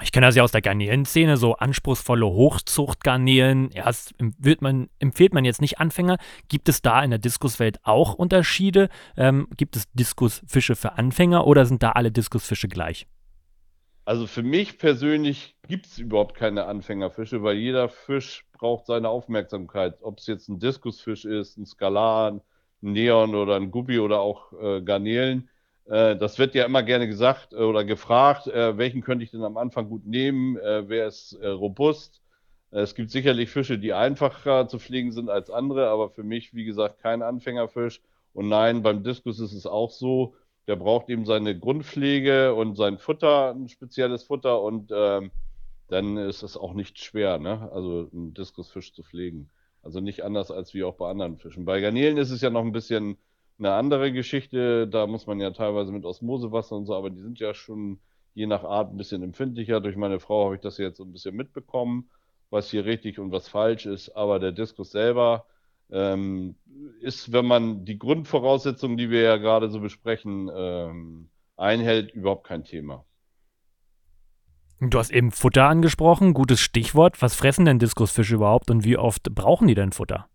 Ich 0.00 0.10
kenne 0.10 0.26
das 0.26 0.34
ja 0.34 0.42
aus 0.42 0.52
der 0.52 0.62
Garnelenszene, 0.62 1.36
so 1.36 1.56
anspruchsvolle 1.56 2.26
Hochzuchtgarnelen. 2.26 3.70
Das 3.70 4.14
wird 4.18 4.62
man, 4.62 4.88
empfiehlt 4.98 5.34
man 5.34 5.44
jetzt 5.44 5.60
nicht 5.60 5.80
Anfänger. 5.80 6.16
Gibt 6.48 6.68
es 6.70 6.80
da 6.80 7.02
in 7.04 7.10
der 7.10 7.18
Diskuswelt 7.18 7.78
auch 7.82 8.14
Unterschiede? 8.14 8.88
Ähm, 9.16 9.48
gibt 9.56 9.76
es 9.76 9.90
Diskusfische 9.92 10.76
für 10.76 10.92
Anfänger 10.92 11.46
oder 11.46 11.66
sind 11.66 11.82
da 11.82 11.92
alle 11.92 12.10
Diskusfische 12.10 12.68
gleich? 12.68 13.06
Also 14.04 14.26
für 14.26 14.42
mich 14.42 14.78
persönlich 14.78 15.56
gibt 15.68 15.86
es 15.86 15.98
überhaupt 15.98 16.34
keine 16.34 16.64
Anfängerfische, 16.64 17.42
weil 17.42 17.56
jeder 17.56 17.88
Fisch 17.88 18.44
braucht 18.52 18.86
seine 18.86 19.08
Aufmerksamkeit. 19.08 19.98
Ob 20.00 20.18
es 20.18 20.26
jetzt 20.26 20.48
ein 20.48 20.58
Diskusfisch 20.58 21.24
ist, 21.24 21.56
ein 21.56 21.66
Skalan, 21.66 22.40
ein 22.82 22.92
Neon 22.92 23.34
oder 23.34 23.56
ein 23.56 23.70
Guppi 23.70 24.00
oder 24.00 24.20
auch 24.20 24.52
äh, 24.60 24.82
Garnelen. 24.82 25.50
Äh, 25.92 26.16
das 26.16 26.38
wird 26.38 26.54
ja 26.54 26.64
immer 26.64 26.82
gerne 26.82 27.06
gesagt 27.06 27.52
äh, 27.52 27.56
oder 27.56 27.84
gefragt, 27.84 28.46
äh, 28.46 28.78
welchen 28.78 29.02
könnte 29.02 29.24
ich 29.24 29.30
denn 29.30 29.44
am 29.44 29.58
Anfang 29.58 29.90
gut 29.90 30.06
nehmen, 30.06 30.56
wer 30.56 31.06
ist 31.06 31.38
robust. 31.42 32.22
Es 32.70 32.94
gibt 32.94 33.10
sicherlich 33.10 33.50
Fische, 33.50 33.78
die 33.78 33.92
einfacher 33.92 34.66
zu 34.66 34.78
pflegen 34.78 35.12
sind 35.12 35.28
als 35.28 35.50
andere, 35.50 35.88
aber 35.88 36.08
für 36.08 36.22
mich, 36.22 36.54
wie 36.54 36.64
gesagt, 36.64 37.00
kein 37.00 37.20
Anfängerfisch. 37.20 38.00
Und 38.32 38.48
nein, 38.48 38.82
beim 38.82 39.04
Diskus 39.04 39.38
ist 39.40 39.52
es 39.52 39.66
auch 39.66 39.90
so, 39.90 40.34
der 40.66 40.76
braucht 40.76 41.10
eben 41.10 41.26
seine 41.26 41.58
Grundpflege 41.58 42.54
und 42.54 42.76
sein 42.76 42.96
Futter, 42.96 43.50
ein 43.50 43.68
spezielles 43.68 44.22
Futter 44.22 44.62
und 44.62 44.90
ähm, 44.94 45.30
dann 45.88 46.16
ist 46.16 46.42
es 46.42 46.56
auch 46.56 46.72
nicht 46.72 46.98
schwer, 46.98 47.38
ne? 47.38 47.70
also 47.70 48.08
einen 48.14 48.32
Diskusfisch 48.32 48.94
zu 48.94 49.02
pflegen. 49.02 49.50
Also 49.82 50.00
nicht 50.00 50.24
anders 50.24 50.50
als 50.50 50.72
wie 50.72 50.84
auch 50.84 50.94
bei 50.94 51.10
anderen 51.10 51.36
Fischen. 51.36 51.66
Bei 51.66 51.82
Garnelen 51.82 52.16
ist 52.16 52.30
es 52.30 52.40
ja 52.40 52.48
noch 52.48 52.64
ein 52.64 52.72
bisschen 52.72 53.18
eine 53.64 53.74
andere 53.74 54.12
Geschichte. 54.12 54.88
Da 54.88 55.06
muss 55.06 55.26
man 55.26 55.40
ja 55.40 55.50
teilweise 55.50 55.92
mit 55.92 56.04
Osmosewasser 56.04 56.76
und 56.76 56.86
so, 56.86 56.94
aber 56.94 57.10
die 57.10 57.20
sind 57.20 57.38
ja 57.38 57.54
schon 57.54 58.00
je 58.34 58.46
nach 58.46 58.64
Art 58.64 58.92
ein 58.92 58.96
bisschen 58.96 59.22
empfindlicher. 59.22 59.80
Durch 59.80 59.96
meine 59.96 60.20
Frau 60.20 60.46
habe 60.46 60.54
ich 60.56 60.60
das 60.60 60.78
jetzt 60.78 60.96
so 60.96 61.04
ein 61.04 61.12
bisschen 61.12 61.36
mitbekommen, 61.36 62.10
was 62.50 62.70
hier 62.70 62.84
richtig 62.84 63.18
und 63.18 63.30
was 63.30 63.48
falsch 63.48 63.86
ist. 63.86 64.10
Aber 64.10 64.38
der 64.38 64.52
Diskus 64.52 64.90
selber 64.90 65.46
ähm, 65.90 66.56
ist, 67.00 67.32
wenn 67.32 67.46
man 67.46 67.84
die 67.84 67.98
Grundvoraussetzungen, 67.98 68.96
die 68.96 69.10
wir 69.10 69.22
ja 69.22 69.36
gerade 69.36 69.70
so 69.70 69.80
besprechen, 69.80 70.50
ähm, 70.54 71.28
einhält, 71.56 72.12
überhaupt 72.12 72.46
kein 72.46 72.64
Thema. 72.64 73.04
Du 74.80 74.98
hast 74.98 75.12
eben 75.12 75.30
Futter 75.30 75.68
angesprochen, 75.68 76.34
gutes 76.34 76.60
Stichwort. 76.60 77.22
Was 77.22 77.36
fressen 77.36 77.66
denn 77.66 77.78
Diskusfische 77.78 78.34
überhaupt 78.34 78.68
und 78.68 78.84
wie 78.84 78.96
oft 78.96 79.32
brauchen 79.32 79.68
die 79.68 79.76
denn 79.76 79.92
Futter? 79.92 80.26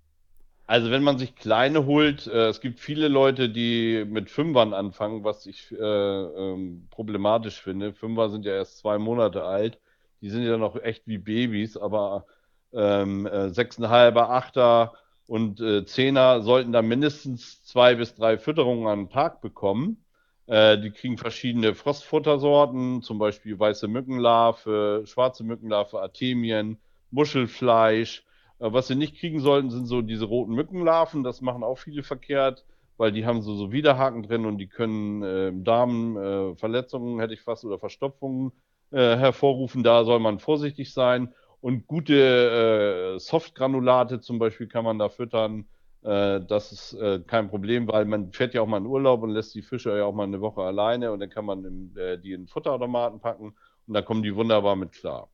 Also 0.67 0.91
wenn 0.91 1.01
man 1.03 1.17
sich 1.17 1.35
kleine 1.35 1.85
holt, 1.85 2.27
äh, 2.27 2.49
es 2.49 2.59
gibt 2.59 2.79
viele 2.81 3.07
Leute, 3.07 3.49
die 3.49 4.05
mit 4.05 4.29
Fünfern 4.29 4.73
anfangen, 4.73 5.23
was 5.23 5.45
ich 5.45 5.71
äh, 5.71 5.75
ähm, 5.77 6.87
problematisch 6.91 7.61
finde. 7.61 7.93
Fünfer 7.93 8.29
sind 8.29 8.43
ja 8.45 8.53
erst 8.53 8.79
zwei 8.79 8.97
Monate 8.97 9.43
alt, 9.43 9.79
die 10.21 10.29
sind 10.29 10.43
ja 10.43 10.57
noch 10.57 10.75
echt 10.75 11.07
wie 11.07 11.19
Babys, 11.19 11.77
aber 11.77 12.25
ähm, 12.73 13.25
äh, 13.27 13.49
sechseinhalber, 13.49 14.29
achter 14.29 14.93
und 15.27 15.61
äh, 15.61 15.85
Zehner 15.85 16.41
sollten 16.41 16.73
da 16.73 16.81
mindestens 16.81 17.63
zwei 17.63 17.95
bis 17.95 18.15
drei 18.15 18.37
Fütterungen 18.37 18.87
am 18.87 19.09
Tag 19.09 19.41
bekommen. 19.41 20.03
Äh, 20.47 20.79
die 20.79 20.91
kriegen 20.91 21.17
verschiedene 21.17 21.75
Frostfuttersorten, 21.75 23.01
zum 23.03 23.19
Beispiel 23.19 23.57
weiße 23.57 23.87
Mückenlarve, 23.87 25.03
schwarze 25.05 25.45
Mückenlarve, 25.45 26.01
Artemien, 26.01 26.77
Muschelfleisch 27.11 28.26
was 28.59 28.87
sie 28.87 28.95
nicht 28.95 29.17
kriegen 29.17 29.39
sollten, 29.39 29.69
sind 29.69 29.85
so 29.85 30.01
diese 30.01 30.25
roten 30.25 30.53
Mückenlarven. 30.53 31.23
Das 31.23 31.41
machen 31.41 31.63
auch 31.63 31.77
viele 31.77 32.03
verkehrt, 32.03 32.65
weil 32.97 33.11
die 33.11 33.25
haben 33.25 33.41
so, 33.41 33.55
so 33.55 33.71
Widerhaken 33.71 34.23
drin 34.23 34.45
und 34.45 34.57
die 34.57 34.67
können 34.67 35.23
äh, 35.23 35.49
im 35.49 35.63
Darm 35.63 36.17
äh, 36.17 36.55
hätte 36.55 37.33
ich 37.33 37.41
fast, 37.41 37.65
oder 37.65 37.79
Verstopfungen 37.79 38.51
äh, 38.91 39.17
hervorrufen. 39.17 39.83
Da 39.83 40.03
soll 40.05 40.19
man 40.19 40.39
vorsichtig 40.39 40.93
sein. 40.93 41.33
Und 41.61 41.87
gute 41.87 43.15
äh, 43.15 43.19
Softgranulate 43.19 44.21
zum 44.21 44.39
Beispiel 44.39 44.67
kann 44.67 44.85
man 44.85 44.99
da 44.99 45.09
füttern. 45.09 45.65
Äh, 46.03 46.41
das 46.47 46.71
ist 46.71 46.93
äh, 46.93 47.19
kein 47.25 47.49
Problem, 47.49 47.87
weil 47.87 48.05
man 48.05 48.31
fährt 48.31 48.53
ja 48.53 48.61
auch 48.61 48.67
mal 48.67 48.77
in 48.77 48.85
Urlaub 48.85 49.23
und 49.23 49.31
lässt 49.31 49.55
die 49.55 49.63
Fische 49.63 49.97
ja 49.97 50.05
auch 50.05 50.13
mal 50.13 50.23
eine 50.23 50.41
Woche 50.41 50.61
alleine 50.61 51.11
und 51.11 51.19
dann 51.19 51.29
kann 51.29 51.45
man 51.45 51.65
in, 51.65 52.21
die 52.23 52.33
in 52.33 52.47
Futterautomaten 52.47 53.19
packen 53.19 53.55
und 53.87 53.93
da 53.93 54.01
kommen 54.01 54.23
die 54.23 54.35
wunderbar 54.35 54.75
mit 54.75 54.91
klar. 54.91 55.29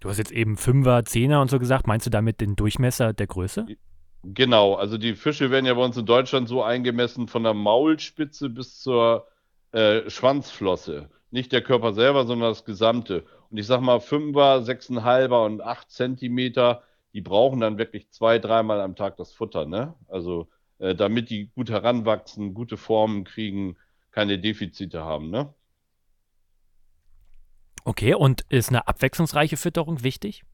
Du 0.00 0.08
hast 0.08 0.18
jetzt 0.18 0.32
eben 0.32 0.56
Fünfer, 0.56 1.04
Zehner 1.04 1.42
und 1.42 1.50
so 1.50 1.58
gesagt. 1.58 1.86
Meinst 1.86 2.06
du 2.06 2.10
damit 2.10 2.40
den 2.40 2.56
Durchmesser 2.56 3.12
der 3.12 3.26
Größe? 3.26 3.66
Genau, 4.22 4.74
also 4.74 4.98
die 4.98 5.14
Fische 5.14 5.50
werden 5.50 5.66
ja 5.66 5.74
bei 5.74 5.84
uns 5.84 5.96
in 5.96 6.06
Deutschland 6.06 6.48
so 6.48 6.62
eingemessen 6.62 7.28
von 7.28 7.42
der 7.42 7.54
Maulspitze 7.54 8.50
bis 8.50 8.80
zur 8.80 9.26
äh, 9.72 10.08
Schwanzflosse. 10.10 11.10
Nicht 11.30 11.52
der 11.52 11.62
Körper 11.62 11.92
selber, 11.92 12.26
sondern 12.26 12.50
das 12.50 12.64
Gesamte. 12.64 13.24
Und 13.50 13.58
ich 13.58 13.66
sag 13.66 13.80
mal, 13.80 14.00
Fünfer, 14.00 14.62
Sechseinhalber 14.62 15.44
und 15.44 15.60
acht 15.62 15.90
Zentimeter, 15.90 16.82
die 17.12 17.20
brauchen 17.20 17.60
dann 17.60 17.78
wirklich 17.78 18.10
zwei, 18.10 18.38
dreimal 18.38 18.80
am 18.80 18.96
Tag 18.96 19.16
das 19.16 19.32
Futter, 19.32 19.66
ne? 19.66 19.94
Also, 20.08 20.48
äh, 20.78 20.94
damit 20.94 21.30
die 21.30 21.50
gut 21.54 21.70
heranwachsen, 21.70 22.54
gute 22.54 22.76
Formen 22.76 23.24
kriegen, 23.24 23.76
keine 24.10 24.38
Defizite 24.38 25.04
haben, 25.04 25.30
ne? 25.30 25.54
Okay, 27.84 28.14
und 28.14 28.42
ist 28.48 28.68
eine 28.68 28.86
abwechslungsreiche 28.86 29.56
Fütterung 29.56 30.02
wichtig? 30.02 30.44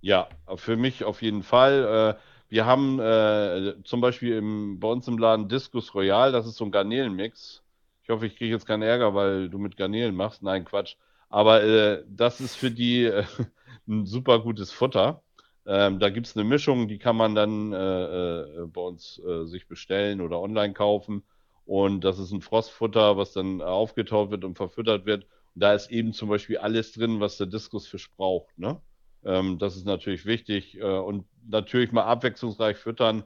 Ja, 0.00 0.28
für 0.56 0.76
mich 0.76 1.04
auf 1.04 1.22
jeden 1.22 1.42
Fall. 1.42 2.16
Äh, 2.18 2.20
wir 2.48 2.66
haben 2.66 3.00
äh, 3.00 3.74
zum 3.84 4.00
Beispiel 4.00 4.40
bei 4.76 4.88
uns 4.88 5.08
im 5.08 5.18
Laden 5.18 5.48
Discus 5.48 5.94
Royal, 5.94 6.32
das 6.32 6.46
ist 6.46 6.56
so 6.56 6.64
ein 6.64 6.70
Garnelenmix. 6.72 7.62
Ich 8.02 8.10
hoffe, 8.10 8.26
ich 8.26 8.36
kriege 8.36 8.52
jetzt 8.52 8.66
keinen 8.66 8.82
Ärger, 8.82 9.14
weil 9.14 9.48
du 9.48 9.58
mit 9.58 9.76
Garnelen 9.76 10.14
machst. 10.14 10.42
Nein, 10.42 10.64
Quatsch. 10.64 10.96
Aber 11.30 11.62
äh, 11.62 12.04
das 12.06 12.40
ist 12.40 12.56
für 12.56 12.70
die 12.70 13.10
ein 13.88 14.04
super 14.04 14.40
gutes 14.40 14.72
Futter. 14.72 15.22
Ähm, 15.66 15.98
da 15.98 16.10
gibt 16.10 16.26
es 16.26 16.36
eine 16.36 16.44
Mischung, 16.44 16.88
die 16.88 16.98
kann 16.98 17.16
man 17.16 17.34
dann 17.34 17.70
bei 17.70 18.80
uns 18.80 19.20
sich 19.44 19.66
bestellen 19.66 20.20
oder 20.20 20.38
online 20.40 20.74
kaufen. 20.74 21.22
Und 21.64 22.04
das 22.04 22.18
ist 22.18 22.30
ein 22.32 22.42
Frostfutter, 22.42 23.16
was 23.16 23.32
dann 23.32 23.62
aufgetaut 23.62 24.30
wird 24.30 24.44
und 24.44 24.56
verfüttert 24.56 25.06
wird 25.06 25.26
da 25.54 25.74
ist 25.74 25.90
eben 25.90 26.12
zum 26.12 26.28
Beispiel 26.28 26.58
alles 26.58 26.92
drin, 26.92 27.20
was 27.20 27.36
der 27.36 27.46
Diskusfisch 27.46 28.10
braucht. 28.10 28.58
Ne? 28.58 28.80
Ähm, 29.24 29.58
das 29.58 29.76
ist 29.76 29.86
natürlich 29.86 30.26
wichtig. 30.26 30.78
Äh, 30.78 30.84
und 30.84 31.26
natürlich 31.46 31.92
mal 31.92 32.04
abwechslungsreich 32.04 32.76
füttern 32.76 33.24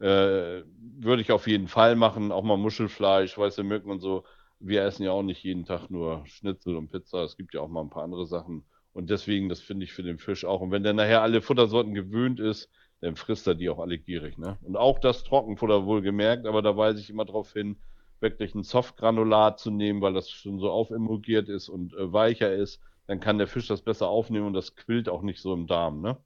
äh, 0.00 0.62
würde 0.64 1.22
ich 1.22 1.32
auf 1.32 1.46
jeden 1.46 1.68
Fall 1.68 1.96
machen. 1.96 2.32
Auch 2.32 2.44
mal 2.44 2.56
Muschelfleisch, 2.56 3.36
weiße 3.36 3.62
Mücken 3.62 3.90
und 3.90 4.00
so. 4.00 4.24
Wir 4.60 4.82
essen 4.82 5.04
ja 5.04 5.12
auch 5.12 5.22
nicht 5.22 5.42
jeden 5.44 5.64
Tag 5.64 5.90
nur 5.90 6.24
Schnitzel 6.26 6.76
und 6.76 6.88
Pizza. 6.90 7.22
Es 7.22 7.36
gibt 7.36 7.54
ja 7.54 7.60
auch 7.60 7.68
mal 7.68 7.82
ein 7.82 7.90
paar 7.90 8.04
andere 8.04 8.26
Sachen. 8.26 8.64
Und 8.92 9.10
deswegen, 9.10 9.48
das 9.48 9.60
finde 9.60 9.84
ich 9.84 9.92
für 9.92 10.02
den 10.02 10.18
Fisch 10.18 10.44
auch. 10.44 10.60
Und 10.60 10.70
wenn 10.72 10.82
der 10.82 10.94
nachher 10.94 11.22
alle 11.22 11.40
Futtersorten 11.42 11.94
gewöhnt 11.94 12.40
ist, 12.40 12.68
dann 13.00 13.14
frisst 13.14 13.46
er 13.46 13.54
die 13.54 13.68
auch 13.68 13.78
alle 13.78 13.98
gierig. 13.98 14.38
Ne? 14.38 14.58
Und 14.62 14.76
auch 14.76 14.98
das 14.98 15.22
Trockenfutter 15.22 15.86
wohlgemerkt, 15.86 16.46
aber 16.46 16.62
da 16.62 16.76
weise 16.76 17.00
ich 17.00 17.10
immer 17.10 17.24
darauf 17.24 17.52
hin, 17.52 17.76
wirklich 18.20 18.54
ein 18.54 18.62
Softgranulat 18.62 19.58
zu 19.58 19.70
nehmen, 19.70 20.00
weil 20.00 20.14
das 20.14 20.30
schon 20.30 20.58
so 20.58 20.70
aufemulgiert 20.70 21.48
ist 21.48 21.68
und 21.68 21.94
äh, 21.94 22.12
weicher 22.12 22.52
ist, 22.52 22.80
dann 23.06 23.20
kann 23.20 23.38
der 23.38 23.46
Fisch 23.46 23.66
das 23.68 23.82
besser 23.82 24.08
aufnehmen 24.08 24.46
und 24.46 24.52
das 24.52 24.76
quillt 24.76 25.08
auch 25.08 25.22
nicht 25.22 25.40
so 25.40 25.54
im 25.54 25.66
Darm, 25.66 26.00
ne? 26.00 26.16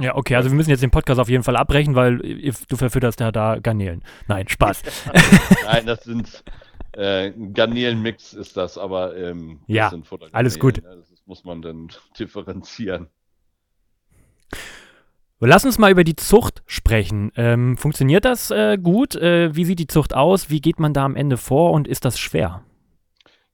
Ja, 0.00 0.16
okay, 0.16 0.36
also 0.36 0.48
wir 0.48 0.56
müssen 0.56 0.70
jetzt 0.70 0.82
den 0.82 0.90
Podcast 0.90 1.20
auf 1.20 1.28
jeden 1.28 1.44
Fall 1.44 1.56
abbrechen, 1.56 1.94
weil 1.94 2.18
du 2.18 2.76
verfütterst 2.76 3.20
ja 3.20 3.30
da 3.30 3.58
Garnelen. 3.58 4.02
Nein, 4.26 4.48
Spaß. 4.48 4.82
Nein, 5.66 5.84
das 5.84 6.04
sind 6.04 6.42
äh, 6.92 7.32
Garnelenmix 7.52 8.32
ist 8.32 8.56
das, 8.56 8.78
aber 8.78 9.16
ähm, 9.16 9.60
ja, 9.66 9.90
das 9.90 10.32
alles 10.32 10.58
gut. 10.58 10.82
Ne? 10.82 10.96
Das 10.96 11.22
muss 11.26 11.44
man 11.44 11.62
dann 11.62 11.88
differenzieren. 12.18 13.08
Lass 15.44 15.64
uns 15.64 15.76
mal 15.76 15.90
über 15.90 16.04
die 16.04 16.14
Zucht 16.14 16.62
sprechen. 16.66 17.32
Ähm, 17.34 17.76
funktioniert 17.76 18.24
das 18.24 18.52
äh, 18.52 18.78
gut? 18.80 19.16
Äh, 19.16 19.56
wie 19.56 19.64
sieht 19.64 19.80
die 19.80 19.88
Zucht 19.88 20.14
aus? 20.14 20.50
Wie 20.50 20.60
geht 20.60 20.78
man 20.78 20.94
da 20.94 21.04
am 21.04 21.16
Ende 21.16 21.36
vor 21.36 21.72
und 21.72 21.88
ist 21.88 22.04
das 22.04 22.16
schwer? 22.16 22.62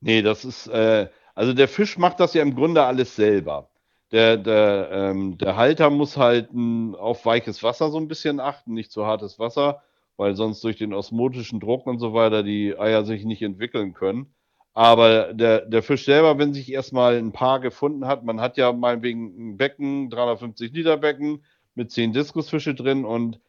Nee, 0.02 0.20
das 0.20 0.44
ist, 0.44 0.66
äh, 0.66 1.08
also 1.34 1.54
der 1.54 1.66
Fisch 1.66 1.96
macht 1.96 2.20
das 2.20 2.34
ja 2.34 2.42
im 2.42 2.54
Grunde 2.54 2.82
alles 2.82 3.16
selber. 3.16 3.70
Der, 4.12 4.36
der, 4.36 4.90
ähm, 4.92 5.38
der 5.38 5.56
Halter 5.56 5.88
muss 5.88 6.18
halt 6.18 6.50
m, 6.50 6.94
auf 6.94 7.24
weiches 7.24 7.62
Wasser 7.62 7.90
so 7.90 7.98
ein 7.98 8.08
bisschen 8.08 8.38
achten, 8.38 8.74
nicht 8.74 8.92
zu 8.92 9.06
hartes 9.06 9.38
Wasser, 9.38 9.82
weil 10.18 10.36
sonst 10.36 10.62
durch 10.64 10.76
den 10.76 10.92
osmotischen 10.92 11.58
Druck 11.58 11.86
und 11.86 12.00
so 12.00 12.12
weiter 12.12 12.42
die 12.42 12.78
Eier 12.78 13.06
sich 13.06 13.24
nicht 13.24 13.40
entwickeln 13.40 13.94
können. 13.94 14.26
Aber 14.74 15.32
der, 15.32 15.62
der 15.62 15.82
Fisch 15.82 16.04
selber, 16.04 16.38
wenn 16.38 16.54
sich 16.54 16.70
erstmal 16.70 17.16
ein 17.16 17.32
Paar 17.32 17.60
gefunden 17.60 18.06
hat, 18.06 18.24
man 18.24 18.40
hat 18.40 18.56
ja 18.58 18.72
meinetwegen 18.72 19.52
ein 19.52 19.56
Becken, 19.56 20.10
350 20.10 20.72
Liter 20.72 20.98
Becken, 20.98 21.42
mit 21.78 21.90
zehn 21.90 22.12
Diskusfische 22.12 22.74
drin 22.74 23.06
und 23.06 23.40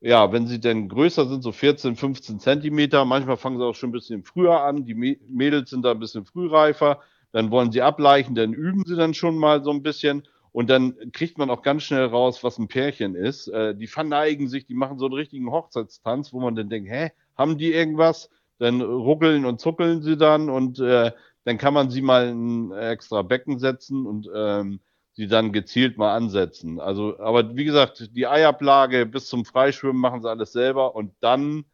ja, 0.00 0.30
wenn 0.30 0.46
sie 0.46 0.60
denn 0.60 0.88
größer 0.88 1.26
sind, 1.26 1.42
so 1.42 1.50
14, 1.50 1.96
15 1.96 2.38
Zentimeter, 2.38 3.04
manchmal 3.04 3.36
fangen 3.36 3.58
sie 3.58 3.64
auch 3.64 3.74
schon 3.74 3.88
ein 3.88 3.92
bisschen 3.92 4.22
früher 4.22 4.62
an. 4.62 4.84
Die 4.84 4.94
Mädels 4.94 5.70
sind 5.70 5.84
da 5.84 5.90
ein 5.90 5.98
bisschen 5.98 6.24
frühreifer. 6.24 7.00
Dann 7.32 7.50
wollen 7.50 7.72
sie 7.72 7.82
ableichen, 7.82 8.36
dann 8.36 8.52
üben 8.52 8.84
sie 8.86 8.94
dann 8.94 9.12
schon 9.12 9.36
mal 9.36 9.64
so 9.64 9.70
ein 9.72 9.82
bisschen. 9.82 10.22
Und 10.52 10.70
dann 10.70 10.94
kriegt 11.12 11.36
man 11.36 11.50
auch 11.50 11.62
ganz 11.62 11.82
schnell 11.82 12.06
raus, 12.06 12.44
was 12.44 12.58
ein 12.58 12.68
Pärchen 12.68 13.16
ist. 13.16 13.48
Äh, 13.48 13.74
die 13.74 13.88
verneigen 13.88 14.48
sich, 14.48 14.66
die 14.66 14.74
machen 14.74 14.98
so 14.98 15.06
einen 15.06 15.14
richtigen 15.14 15.50
Hochzeitstanz, 15.50 16.32
wo 16.32 16.40
man 16.40 16.54
dann 16.54 16.68
denkt, 16.68 16.90
hä, 16.90 17.10
haben 17.36 17.58
die 17.58 17.72
irgendwas? 17.72 18.30
Dann 18.58 18.80
ruckeln 18.80 19.44
und 19.44 19.60
zuckeln 19.60 20.02
sie 20.02 20.16
dann 20.16 20.48
und 20.48 20.78
äh, 20.78 21.12
dann 21.44 21.58
kann 21.58 21.74
man 21.74 21.90
sie 21.90 22.02
mal 22.02 22.28
in 22.28 22.68
ein 22.68 22.78
extra 22.92 23.22
Becken 23.22 23.58
setzen 23.58 24.06
und 24.06 24.28
ähm, 24.34 24.80
sie 25.18 25.26
dann 25.26 25.52
gezielt 25.52 25.98
mal 25.98 26.14
ansetzen. 26.14 26.78
Also, 26.78 27.18
aber 27.18 27.56
wie 27.56 27.64
gesagt, 27.64 28.10
die 28.14 28.28
Eiablage 28.28 29.04
bis 29.04 29.26
zum 29.26 29.44
Freischwimmen 29.44 30.00
machen 30.00 30.22
sie 30.22 30.30
alles 30.30 30.52
selber 30.52 30.94
und 30.94 31.12
dann 31.18 31.64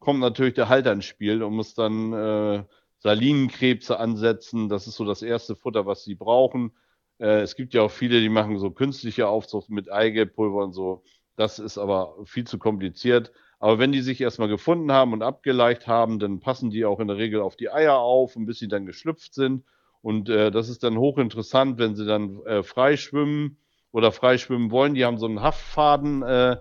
kommt 0.00 0.18
natürlich 0.18 0.54
der 0.54 0.68
Halter 0.68 0.90
ins 0.90 1.04
Spiel 1.04 1.44
und 1.44 1.54
muss 1.54 1.74
dann 1.74 2.12
äh, 2.12 2.64
Salinenkrebse 2.98 4.00
ansetzen. 4.00 4.68
Das 4.68 4.88
ist 4.88 4.96
so 4.96 5.04
das 5.04 5.22
erste 5.22 5.54
Futter, 5.54 5.86
was 5.86 6.02
sie 6.02 6.16
brauchen. 6.16 6.72
Äh, 7.18 7.42
es 7.42 7.54
gibt 7.54 7.72
ja 7.72 7.82
auch 7.82 7.92
viele, 7.92 8.20
die 8.20 8.28
machen 8.28 8.58
so 8.58 8.72
künstliche 8.72 9.28
Aufzucht 9.28 9.70
mit 9.70 9.92
Eigelpulver 9.92 10.64
und 10.64 10.72
so. 10.72 11.04
Das 11.36 11.60
ist 11.60 11.78
aber 11.78 12.16
viel 12.24 12.48
zu 12.48 12.58
kompliziert. 12.58 13.30
Aber 13.60 13.78
wenn 13.78 13.92
die 13.92 14.02
sich 14.02 14.20
erstmal 14.20 14.48
gefunden 14.48 14.90
haben 14.90 15.12
und 15.12 15.22
abgeleicht 15.22 15.86
haben, 15.86 16.18
dann 16.18 16.40
passen 16.40 16.70
die 16.70 16.84
auch 16.84 16.98
in 16.98 17.06
der 17.06 17.16
Regel 17.16 17.42
auf 17.42 17.54
die 17.54 17.70
Eier 17.70 17.98
auf 17.98 18.34
und 18.34 18.46
bis 18.46 18.58
sie 18.58 18.66
dann 18.66 18.86
geschlüpft 18.86 19.34
sind 19.34 19.62
und 20.02 20.28
äh, 20.28 20.50
das 20.50 20.68
ist 20.68 20.82
dann 20.84 20.98
hochinteressant, 20.98 21.78
wenn 21.78 21.96
sie 21.96 22.06
dann 22.06 22.40
äh, 22.46 22.62
frei 22.62 22.96
schwimmen 22.96 23.58
oder 23.92 24.12
frei 24.12 24.38
schwimmen 24.38 24.70
wollen. 24.70 24.94
Die 24.94 25.04
haben 25.04 25.18
so 25.18 25.26
einen 25.26 25.42
Haftfaden 25.42 26.22
äh, 26.22 26.56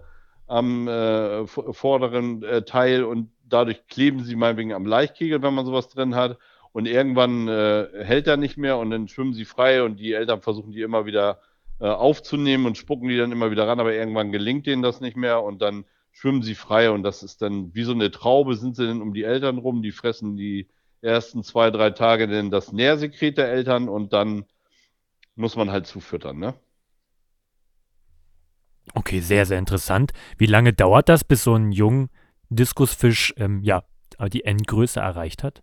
am 0.48 0.88
äh, 0.88 1.46
vorderen 1.46 2.44
äh, 2.44 2.64
Teil 2.64 3.04
und 3.04 3.32
dadurch 3.44 3.86
kleben 3.88 4.24
sie 4.24 4.36
meinetwegen 4.36 4.74
am 4.74 4.86
Leichtkegel, 4.86 5.42
wenn 5.42 5.54
man 5.54 5.66
sowas 5.66 5.90
drin 5.90 6.16
hat. 6.16 6.38
Und 6.72 6.88
irgendwann 6.88 7.48
äh, 7.48 7.88
hält 8.04 8.28
er 8.28 8.38
nicht 8.38 8.58
mehr 8.58 8.78
und 8.78 8.90
dann 8.92 9.08
schwimmen 9.08 9.34
sie 9.34 9.46
frei 9.46 9.84
und 9.84 10.00
die 10.00 10.14
Eltern 10.14 10.42
versuchen 10.42 10.72
die 10.72 10.82
immer 10.82 11.06
wieder 11.06 11.40
äh, 11.80 11.88
aufzunehmen 11.88 12.66
und 12.66 12.78
spucken 12.78 13.10
die 13.10 13.18
dann 13.18 13.32
immer 13.32 13.52
wieder 13.52 13.68
ran, 13.68 13.80
aber 13.80 13.94
irgendwann 13.94 14.32
gelingt 14.32 14.68
denen 14.68 14.82
das 14.82 15.02
nicht 15.02 15.18
mehr 15.18 15.44
und 15.44 15.62
dann 15.62 15.86
schwimmen 16.12 16.42
sie 16.42 16.56
frei 16.56 16.92
und 16.92 17.04
das 17.04 17.24
ist 17.24 17.42
dann 17.42 17.74
wie 17.74 17.84
so 17.84 17.94
eine 17.94 18.12
Traube, 18.12 18.56
sind 18.56 18.76
sie 18.76 18.88
dann 18.88 19.02
um 19.02 19.14
die 19.14 19.24
Eltern 19.24 19.58
rum, 19.58 19.82
die 19.82 19.92
fressen 19.92 20.36
die 20.36 20.68
ersten 21.02 21.44
zwei, 21.44 21.72
drei 21.72 21.92
Tage 21.92 22.28
denn 22.28 22.52
das 22.52 22.72
Nährsekret 22.72 23.38
der 23.38 23.50
Eltern 23.50 23.90
und 23.90 24.14
dann 24.14 24.46
muss 25.36 25.56
man 25.56 25.72
halt 25.72 25.88
zufüttern, 25.88 26.40
ne? 26.40 26.56
Okay, 28.94 29.20
sehr, 29.20 29.46
sehr 29.46 29.60
interessant. 29.60 30.12
Wie 30.38 30.46
lange 30.46 30.74
dauert 30.74 31.10
das, 31.10 31.24
bis 31.24 31.44
so 31.44 31.56
ein 31.56 31.72
junger 31.72 32.08
Diskusfisch 32.50 33.34
ähm, 33.38 33.62
ja, 33.62 33.84
die 34.32 34.46
Endgröße 34.46 35.00
erreicht 35.00 35.44
hat? 35.44 35.62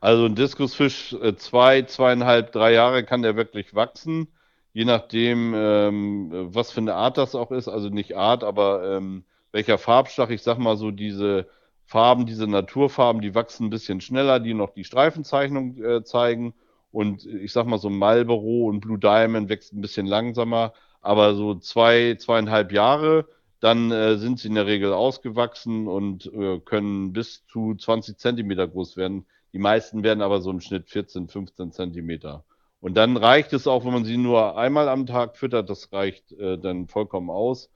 Also 0.00 0.24
ein 0.24 0.34
Diskusfisch, 0.34 1.12
äh, 1.12 1.36
zwei, 1.36 1.82
zweieinhalb, 1.82 2.50
drei 2.50 2.72
Jahre 2.72 3.04
kann 3.04 3.22
der 3.22 3.36
wirklich 3.36 3.74
wachsen, 3.74 4.28
je 4.72 4.84
nachdem, 4.84 5.52
ähm, 5.54 6.30
was 6.54 6.72
für 6.72 6.80
eine 6.80 6.94
Art 6.94 7.18
das 7.18 7.34
auch 7.34 7.52
ist. 7.52 7.68
Also 7.68 7.88
nicht 7.88 8.16
Art, 8.16 8.42
aber 8.42 8.96
ähm, 8.96 9.24
welcher 9.52 9.78
Farbschlag. 9.78 10.30
Ich 10.30 10.42
sag 10.42 10.58
mal 10.58 10.76
so, 10.76 10.90
diese 10.90 11.46
Farben, 11.92 12.24
diese 12.24 12.46
Naturfarben, 12.46 13.20
die 13.20 13.34
wachsen 13.34 13.66
ein 13.66 13.70
bisschen 13.70 14.00
schneller, 14.00 14.40
die 14.40 14.54
noch 14.54 14.70
die 14.70 14.84
Streifenzeichnung 14.84 15.76
äh, 15.84 16.02
zeigen. 16.02 16.54
Und 16.90 17.26
ich 17.26 17.52
sag 17.52 17.66
mal 17.66 17.76
so 17.76 17.90
Marlboro 17.90 18.66
und 18.68 18.80
Blue 18.80 18.98
Diamond 18.98 19.50
wächst 19.50 19.74
ein 19.74 19.82
bisschen 19.82 20.06
langsamer, 20.06 20.72
aber 21.02 21.34
so 21.34 21.54
zwei, 21.56 22.16
zweieinhalb 22.18 22.72
Jahre, 22.72 23.26
dann 23.60 23.90
äh, 23.90 24.16
sind 24.16 24.38
sie 24.38 24.48
in 24.48 24.54
der 24.54 24.66
Regel 24.66 24.94
ausgewachsen 24.94 25.86
und 25.86 26.32
äh, 26.32 26.60
können 26.60 27.12
bis 27.12 27.44
zu 27.46 27.74
20 27.74 28.16
Zentimeter 28.16 28.66
groß 28.66 28.96
werden. 28.96 29.26
Die 29.52 29.58
meisten 29.58 30.02
werden 30.02 30.22
aber 30.22 30.40
so 30.40 30.50
im 30.50 30.62
Schnitt 30.62 30.88
14, 30.88 31.28
15 31.28 31.72
Zentimeter. 31.72 32.42
Und 32.80 32.94
dann 32.96 33.18
reicht 33.18 33.52
es 33.52 33.66
auch, 33.66 33.84
wenn 33.84 33.92
man 33.92 34.06
sie 34.06 34.16
nur 34.16 34.56
einmal 34.56 34.88
am 34.88 35.04
Tag 35.04 35.36
füttert, 35.36 35.68
das 35.68 35.92
reicht 35.92 36.32
äh, 36.32 36.56
dann 36.56 36.88
vollkommen 36.88 37.28
aus. 37.28 37.70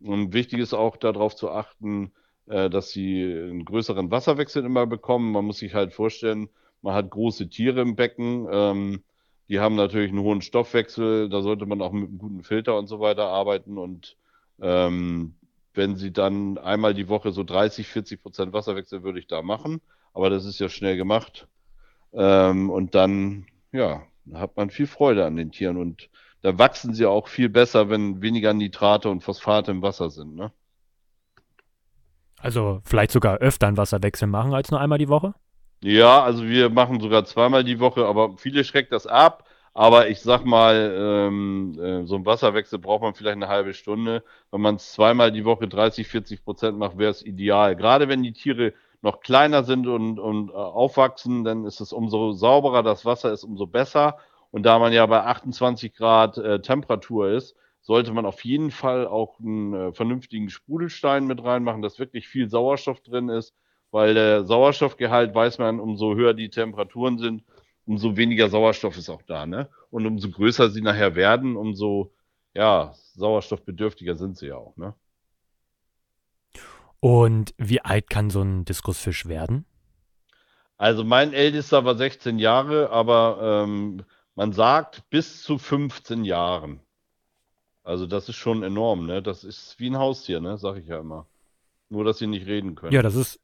Und 0.00 0.32
wichtig 0.32 0.60
ist 0.60 0.72
auch 0.72 0.96
darauf 0.96 1.36
zu 1.36 1.50
achten, 1.50 2.12
äh, 2.52 2.68
dass 2.68 2.90
sie 2.90 3.24
einen 3.24 3.64
größeren 3.64 4.10
Wasserwechsel 4.10 4.64
immer 4.64 4.86
bekommen. 4.86 5.32
Man 5.32 5.46
muss 5.46 5.58
sich 5.58 5.74
halt 5.74 5.92
vorstellen, 5.94 6.50
man 6.82 6.94
hat 6.94 7.10
große 7.10 7.48
Tiere 7.48 7.80
im 7.80 7.96
Becken, 7.96 8.46
ähm, 8.50 9.02
die 9.48 9.60
haben 9.60 9.74
natürlich 9.74 10.10
einen 10.10 10.20
hohen 10.20 10.42
Stoffwechsel, 10.42 11.28
da 11.28 11.40
sollte 11.42 11.66
man 11.66 11.80
auch 11.80 11.92
mit 11.92 12.08
einem 12.08 12.18
guten 12.18 12.42
Filter 12.42 12.76
und 12.78 12.88
so 12.88 13.00
weiter 13.00 13.28
arbeiten 13.28 13.78
und 13.78 14.16
ähm, 14.60 15.34
wenn 15.74 15.96
sie 15.96 16.12
dann 16.12 16.58
einmal 16.58 16.94
die 16.94 17.08
Woche 17.08 17.32
so 17.32 17.42
30, 17.42 17.86
40 17.88 18.22
Prozent 18.22 18.52
Wasserwechsel 18.52 19.02
würde 19.02 19.18
ich 19.18 19.26
da 19.26 19.42
machen, 19.42 19.80
aber 20.12 20.28
das 20.28 20.44
ist 20.44 20.58
ja 20.60 20.68
schnell 20.68 20.96
gemacht. 20.96 21.48
Ähm, 22.12 22.68
und 22.70 22.94
dann, 22.94 23.46
ja, 23.72 24.02
hat 24.34 24.56
man 24.56 24.70
viel 24.70 24.86
Freude 24.86 25.24
an 25.24 25.36
den 25.36 25.52
Tieren 25.52 25.78
und 25.78 26.10
da 26.42 26.58
wachsen 26.58 26.92
sie 26.94 27.06
auch 27.06 27.28
viel 27.28 27.48
besser, 27.48 27.88
wenn 27.88 28.20
weniger 28.20 28.52
Nitrate 28.52 29.08
und 29.08 29.22
Phosphate 29.22 29.70
im 29.70 29.80
Wasser 29.82 30.10
sind, 30.10 30.34
ne? 30.36 30.52
Also 32.42 32.80
vielleicht 32.84 33.12
sogar 33.12 33.38
öfter 33.38 33.68
einen 33.68 33.76
Wasserwechsel 33.76 34.26
machen 34.26 34.52
als 34.52 34.70
nur 34.70 34.80
einmal 34.80 34.98
die 34.98 35.08
Woche? 35.08 35.32
Ja, 35.80 36.22
also 36.22 36.44
wir 36.44 36.70
machen 36.70 37.00
sogar 37.00 37.24
zweimal 37.24 37.64
die 37.64 37.80
Woche, 37.80 38.04
aber 38.06 38.36
viele 38.36 38.64
schreckt 38.64 38.92
das 38.92 39.06
ab. 39.06 39.44
Aber 39.74 40.08
ich 40.08 40.20
sag 40.20 40.44
mal, 40.44 40.92
ähm, 40.94 41.78
äh, 41.80 42.04
so 42.04 42.16
ein 42.16 42.26
Wasserwechsel 42.26 42.78
braucht 42.78 43.02
man 43.02 43.14
vielleicht 43.14 43.36
eine 43.36 43.48
halbe 43.48 43.72
Stunde. 43.72 44.22
Wenn 44.50 44.60
man 44.60 44.74
es 44.74 44.92
zweimal 44.92 45.32
die 45.32 45.46
Woche 45.46 45.66
30, 45.66 46.06
40 46.08 46.44
Prozent 46.44 46.78
macht, 46.78 46.98
wäre 46.98 47.10
es 47.10 47.24
ideal. 47.24 47.74
Gerade 47.74 48.08
wenn 48.08 48.22
die 48.22 48.34
Tiere 48.34 48.74
noch 49.00 49.20
kleiner 49.20 49.64
sind 49.64 49.86
und, 49.86 50.18
und 50.18 50.50
äh, 50.50 50.52
aufwachsen, 50.52 51.44
dann 51.44 51.64
ist 51.64 51.80
es 51.80 51.92
umso 51.92 52.32
sauberer, 52.32 52.82
das 52.82 53.06
Wasser 53.06 53.32
ist 53.32 53.44
umso 53.44 53.66
besser. 53.66 54.18
Und 54.50 54.64
da 54.64 54.78
man 54.78 54.92
ja 54.92 55.06
bei 55.06 55.22
28 55.22 55.94
Grad 55.94 56.36
äh, 56.36 56.60
Temperatur 56.60 57.30
ist, 57.30 57.56
sollte 57.82 58.12
man 58.12 58.24
auf 58.24 58.44
jeden 58.44 58.70
Fall 58.70 59.06
auch 59.06 59.38
einen 59.40 59.74
äh, 59.74 59.92
vernünftigen 59.92 60.48
Sprudelstein 60.48 61.26
mit 61.26 61.42
reinmachen, 61.42 61.82
dass 61.82 61.98
wirklich 61.98 62.28
viel 62.28 62.48
Sauerstoff 62.48 63.00
drin 63.00 63.28
ist, 63.28 63.54
weil 63.90 64.14
der 64.14 64.44
Sauerstoffgehalt, 64.44 65.34
weiß 65.34 65.58
man, 65.58 65.80
umso 65.80 66.14
höher 66.14 66.32
die 66.32 66.48
Temperaturen 66.48 67.18
sind, 67.18 67.44
umso 67.84 68.16
weniger 68.16 68.48
Sauerstoff 68.48 68.96
ist 68.96 69.10
auch 69.10 69.22
da, 69.22 69.46
ne? 69.46 69.68
Und 69.90 70.06
umso 70.06 70.30
größer 70.30 70.70
sie 70.70 70.80
nachher 70.80 71.16
werden, 71.16 71.56
umso 71.56 72.12
ja, 72.54 72.94
sauerstoffbedürftiger 73.14 74.16
sind 74.16 74.38
sie 74.38 74.48
ja 74.48 74.56
auch, 74.56 74.76
ne? 74.76 74.94
Und 77.00 77.52
wie 77.58 77.80
alt 77.80 78.08
kann 78.08 78.30
so 78.30 78.42
ein 78.42 78.64
Diskusfisch 78.64 79.26
werden? 79.26 79.66
Also 80.78 81.02
mein 81.02 81.32
ältester 81.32 81.84
war 81.84 81.96
16 81.96 82.38
Jahre, 82.38 82.90
aber 82.90 83.64
ähm, 83.64 84.04
man 84.36 84.52
sagt 84.52 85.08
bis 85.10 85.42
zu 85.42 85.58
15 85.58 86.24
Jahren. 86.24 86.80
Also 87.84 88.06
das 88.06 88.28
ist 88.28 88.36
schon 88.36 88.62
enorm, 88.62 89.06
ne? 89.06 89.22
Das 89.22 89.44
ist 89.44 89.78
wie 89.78 89.90
ein 89.90 89.98
Haustier, 89.98 90.40
ne? 90.40 90.56
Sag 90.58 90.76
ich 90.76 90.86
ja 90.86 91.00
immer. 91.00 91.26
Nur, 91.88 92.04
dass 92.04 92.18
sie 92.18 92.26
nicht 92.26 92.46
reden 92.46 92.74
können. 92.74 92.92
Ja, 92.92 93.02
das 93.02 93.16
ist. 93.16 93.40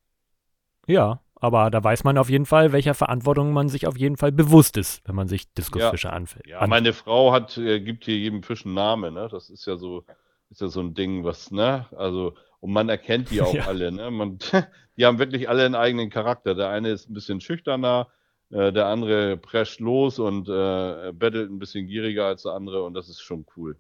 Ja, 0.87 1.20
aber 1.40 1.70
da 1.70 1.83
weiß 1.83 2.05
man 2.05 2.18
auf 2.18 2.31
jeden 2.31 2.46
Fall, 2.46 2.72
welcher 2.72 2.94
Verantwortung 2.94 3.53
man 3.53 3.68
sich 3.68 3.87
auf 3.87 3.96
jeden 3.96 4.16
Fall 4.16 4.33
bewusst 4.33 4.77
ist, 4.77 5.07
wenn 5.07 5.14
man 5.14 5.29
sich 5.29 5.53
Diskusfische 5.55 6.09
ja. 6.09 6.14
anfällt. 6.14 6.46
Ja, 6.46 6.66
meine 6.66 6.92
Frau 6.92 7.33
hat, 7.33 7.59
äh, 7.59 7.81
gibt 7.81 8.05
hier 8.05 8.16
jedem 8.16 8.42
Fisch 8.42 8.64
einen 8.64 8.74
Namen, 8.74 9.14
ne? 9.14 9.29
Das 9.31 9.51
ist 9.51 9.66
ja 9.66 9.77
so, 9.77 10.05
ist 10.51 10.61
ja 10.61 10.68
so 10.68 10.81
ein 10.81 10.94
Ding, 10.94 11.24
was, 11.24 11.51
ne? 11.51 11.87
Also, 11.96 12.35
und 12.61 12.72
man 12.72 12.88
erkennt 12.88 13.31
die 13.31 13.42
auch 13.42 13.55
ja. 13.55 13.66
alle, 13.66 13.92
ne? 13.92 14.11
Man, 14.11 14.38
die 14.96 15.05
haben 15.05 15.18
wirklich 15.18 15.48
alle 15.48 15.64
einen 15.64 15.74
eigenen 15.74 16.11
Charakter. 16.11 16.55
Der 16.55 16.70
eine 16.70 16.90
ist 16.90 17.11
ein 17.11 17.14
bisschen 17.14 17.40
schüchterner, 17.40 18.09
äh, 18.51 18.72
der 18.72 18.87
andere 18.87 19.37
prescht 19.37 19.81
los 19.81 20.18
und 20.18 20.48
äh, 20.48 21.12
bettelt 21.12 21.51
ein 21.51 21.59
bisschen 21.59 21.87
gieriger 21.87 22.27
als 22.27 22.42
der 22.42 22.53
andere 22.53 22.83
und 22.85 22.94
das 22.94 23.09
ist 23.09 23.20
schon 23.20 23.44
cool. 23.57 23.77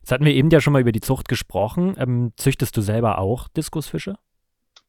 Jetzt 0.00 0.12
hatten 0.12 0.24
wir 0.24 0.32
eben 0.32 0.50
ja 0.50 0.60
schon 0.60 0.72
mal 0.72 0.80
über 0.80 0.92
die 0.92 1.00
Zucht 1.00 1.28
gesprochen. 1.28 1.94
Ähm, 1.98 2.32
züchtest 2.36 2.76
du 2.76 2.80
selber 2.80 3.18
auch 3.18 3.48
Diskusfische? 3.48 4.16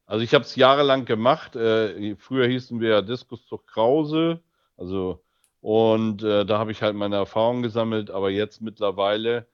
Also 0.05 0.23
ich 0.23 0.33
habe 0.33 0.43
es 0.43 0.55
jahrelang 0.55 1.05
gemacht. 1.05 1.55
Äh, 1.55 2.15
früher 2.17 2.47
hießen 2.47 2.79
wir 2.79 2.89
ja 2.89 3.01
Diskuszucht 3.01 3.67
Krause. 3.67 4.41
Also 4.77 5.23
und 5.61 6.23
äh, 6.23 6.45
da 6.45 6.57
habe 6.57 6.71
ich 6.71 6.81
halt 6.81 6.95
meine 6.95 7.17
Erfahrungen 7.17 7.61
gesammelt. 7.61 8.09
Aber 8.09 8.29
jetzt 8.29 8.61
mittlerweile 8.61 9.47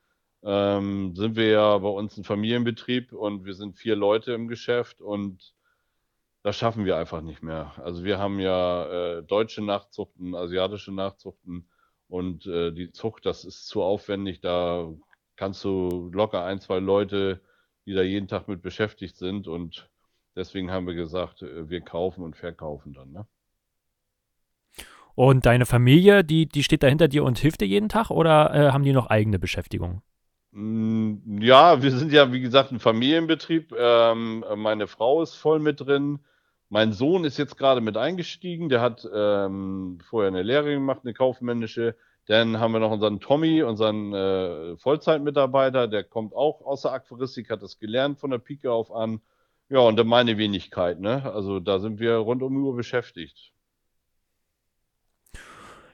ähm, 0.43 1.15
sind 1.15 1.35
wir 1.35 1.49
ja 1.49 1.77
bei 1.77 1.89
uns 1.89 2.17
ein 2.17 2.23
Familienbetrieb 2.23 3.11
und 3.11 3.45
wir 3.45 3.53
sind 3.53 3.77
vier 3.77 3.95
Leute 3.95 4.33
im 4.33 4.47
Geschäft 4.47 5.01
und 5.01 5.53
das 6.43 6.55
schaffen 6.55 6.85
wir 6.85 6.95
einfach 6.95 7.21
nicht 7.21 7.43
mehr. 7.43 7.73
Also 7.83 8.05
wir 8.05 8.19
haben 8.19 8.39
ja 8.39 9.17
äh, 9.17 9.23
deutsche 9.23 9.61
Nachzuchten, 9.61 10.33
asiatische 10.33 10.93
Nachzuchten 10.93 11.67
und 12.07 12.45
äh, 12.45 12.71
die 12.71 12.91
Zucht, 12.91 13.25
das 13.25 13.43
ist 13.43 13.67
zu 13.67 13.83
aufwendig. 13.83 14.39
Da 14.39 14.87
kannst 15.37 15.63
du 15.63 16.09
locker 16.13 16.43
ein, 16.43 16.59
zwei 16.59 16.79
Leute, 16.79 17.41
die 17.85 17.93
da 17.93 18.01
jeden 18.03 18.27
Tag 18.27 18.47
mit 18.49 18.61
beschäftigt 18.61 19.17
sind. 19.17 19.47
Und 19.47 19.89
deswegen 20.35 20.71
haben 20.71 20.87
wir 20.87 20.95
gesagt, 20.95 21.43
äh, 21.43 21.69
wir 21.69 21.81
kaufen 21.81 22.23
und 22.23 22.35
verkaufen 22.35 22.93
dann. 22.93 23.11
Ne? 23.13 23.27
Und 25.15 25.47
deine 25.47 25.65
Familie, 25.65 26.23
die, 26.23 26.47
die 26.47 26.63
steht 26.63 26.83
da 26.83 26.87
hinter 26.87 27.07
dir 27.07 27.23
und 27.23 27.39
hilft 27.39 27.61
dir 27.61 27.67
jeden 27.67 27.89
Tag 27.89 28.11
oder 28.11 28.53
äh, 28.53 28.71
haben 28.71 28.83
die 28.83 28.93
noch 28.93 29.07
eigene 29.07 29.39
Beschäftigung? 29.39 30.03
Mm, 30.51 31.41
Ja, 31.41 31.81
wir 31.81 31.91
sind 31.91 32.11
ja, 32.11 32.31
wie 32.33 32.41
gesagt, 32.41 32.71
ein 32.71 32.79
Familienbetrieb. 32.79 33.73
Ähm, 33.77 34.45
meine 34.55 34.87
Frau 34.87 35.21
ist 35.21 35.35
voll 35.35 35.59
mit 35.59 35.81
drin. 35.81 36.19
Mein 36.69 36.93
Sohn 36.93 37.23
ist 37.23 37.37
jetzt 37.37 37.57
gerade 37.57 37.81
mit 37.81 37.97
eingestiegen. 37.97 38.69
Der 38.69 38.81
hat 38.81 39.07
ähm, 39.13 39.99
vorher 40.03 40.29
eine 40.29 40.43
Lehre 40.43 40.71
gemacht, 40.73 41.01
eine 41.03 41.13
kaufmännische. 41.13 41.95
Dann 42.27 42.59
haben 42.59 42.73
wir 42.73 42.79
noch 42.79 42.91
unseren 42.91 43.19
Tommy, 43.19 43.63
unseren 43.63 44.13
äh, 44.13 44.77
Vollzeitmitarbeiter. 44.77 45.87
Der 45.87 46.03
kommt 46.03 46.33
auch 46.35 46.61
aus 46.65 46.81
der 46.83 46.91
Aquaristik, 46.91 47.49
hat 47.49 47.61
das 47.61 47.79
gelernt 47.79 48.19
von 48.19 48.31
der 48.31 48.37
Pike 48.37 48.71
auf 48.71 48.91
an. 48.91 49.21
Ja, 49.69 49.79
und 49.79 49.97
dann 49.97 50.07
meine 50.07 50.37
Wenigkeit, 50.37 50.99
ne? 50.99 51.23
Also 51.33 51.59
da 51.59 51.79
sind 51.79 51.99
wir 51.99 52.15
rund 52.17 52.43
um 52.43 52.55
Uhr 52.57 52.75
beschäftigt. 52.75 53.51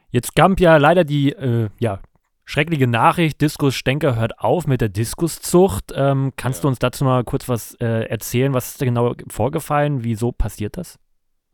Jetzt 0.09 0.35
kam 0.35 0.55
ja 0.59 0.77
leider 0.77 1.03
die 1.03 1.31
äh, 1.33 1.69
ja, 1.79 1.99
schreckliche 2.45 2.87
Nachricht, 2.87 3.41
Diskus 3.41 3.75
Stenker 3.75 4.15
hört 4.15 4.39
auf 4.39 4.67
mit 4.67 4.81
der 4.81 4.89
Diskuszucht. 4.89 5.85
Ähm, 5.95 6.33
kannst 6.35 6.59
Ja. 6.59 6.61
du 6.63 6.67
uns 6.69 6.79
dazu 6.79 7.03
mal 7.03 7.23
kurz 7.23 7.49
was 7.49 7.75
äh, 7.79 8.05
erzählen? 8.07 8.53
Was 8.53 8.69
ist 8.71 8.81
da 8.81 8.85
genau 8.85 9.13
vorgefallen? 9.29 10.03
Wieso 10.03 10.31
passiert 10.31 10.77
das? 10.77 10.99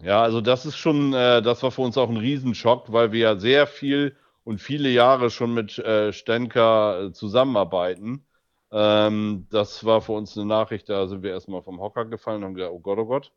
Ja, 0.02 0.22
also 0.22 0.39
das 0.42 0.65
ist 0.65 0.78
schon, 0.78 1.13
äh, 1.13 1.42
das 1.42 1.63
war 1.63 1.72
für 1.72 1.82
uns 1.82 1.98
auch 1.98 2.10
ein 2.10 2.18
Riesenschock, 2.18 2.92
weil 2.92 3.12
wir 3.12 3.20
ja 3.20 3.36
sehr 3.38 3.68
viel 3.68 4.15
und 4.49 4.59
viele 4.59 4.89
Jahre 4.89 5.29
schon 5.29 5.53
mit 5.53 5.77
äh, 5.77 6.12
Stenker 6.12 7.03
äh, 7.03 7.12
zusammenarbeiten. 7.13 8.25
Ähm, 8.71 9.45
das 9.51 9.85
war 9.85 10.01
für 10.01 10.13
uns 10.13 10.35
eine 10.35 10.47
Nachricht, 10.47 10.89
da 10.89 11.07
sind 11.07 11.21
wir 11.21 11.29
erstmal 11.29 11.62
vom 11.62 11.79
Hocker 11.79 12.05
gefallen 12.05 12.38
und 12.38 12.45
haben 12.45 12.53
gedacht, 12.55 12.71
oh 12.73 12.79
Gott, 12.79 12.97
oh 12.97 13.05
Gott. 13.05 13.31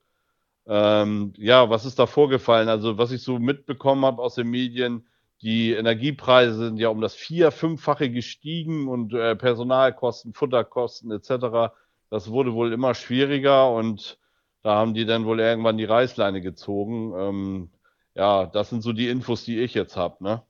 Ähm, 0.67 1.35
ja, 1.37 1.69
was 1.69 1.85
ist 1.85 1.99
da 1.99 2.07
vorgefallen? 2.07 2.71
Also, 2.71 2.97
was 2.97 3.13
ich 3.13 3.23
so 3.23 3.39
mitbekommen 3.39 4.07
habe 4.07 4.23
aus 4.23 4.37
den 4.37 4.49
Medien, 4.49 5.07
die 5.43 5.73
Energiepreise 5.73 6.55
sind 6.57 6.79
ja 6.79 6.89
um 6.89 7.03
das 7.03 7.15
vier-, 7.15 7.51
fünffache 7.51 8.11
gestiegen 8.11 8.89
und 8.89 9.13
äh, 9.13 9.37
Personalkosten, 9.37 10.33
Futterkosten 10.33 11.11
etc. 11.13 11.75
Das 12.09 12.31
wurde 12.31 12.55
wohl 12.55 12.73
immer 12.73 12.95
schwieriger 12.95 13.71
und 13.71 14.19
da 14.63 14.77
haben 14.77 14.95
die 14.95 15.05
dann 15.05 15.27
wohl 15.27 15.41
irgendwann 15.41 15.77
die 15.77 15.85
Reißleine 15.85 16.41
gezogen. 16.41 17.13
Ähm, 17.19 17.71
ja, 18.15 18.47
das 18.47 18.71
sind 18.71 18.83
so 18.83 18.95
die 18.95 19.09
Infos, 19.09 19.45
die 19.45 19.61
ich 19.61 19.75
jetzt 19.75 19.97
habe, 19.97 20.25
ne? 20.25 20.43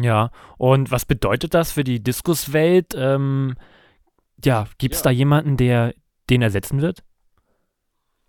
Ja, 0.00 0.30
und 0.58 0.90
was 0.90 1.04
bedeutet 1.04 1.54
das 1.54 1.72
für 1.72 1.84
die 1.84 2.02
Diskuswelt? 2.02 2.94
Ähm, 2.96 3.56
ja, 4.44 4.68
gibt 4.78 4.94
es 4.96 5.02
Ja. 5.02 5.04
da 5.04 5.10
jemanden, 5.10 5.56
der 5.56 5.94
den 6.30 6.42
ersetzen 6.42 6.80
wird? 6.82 7.04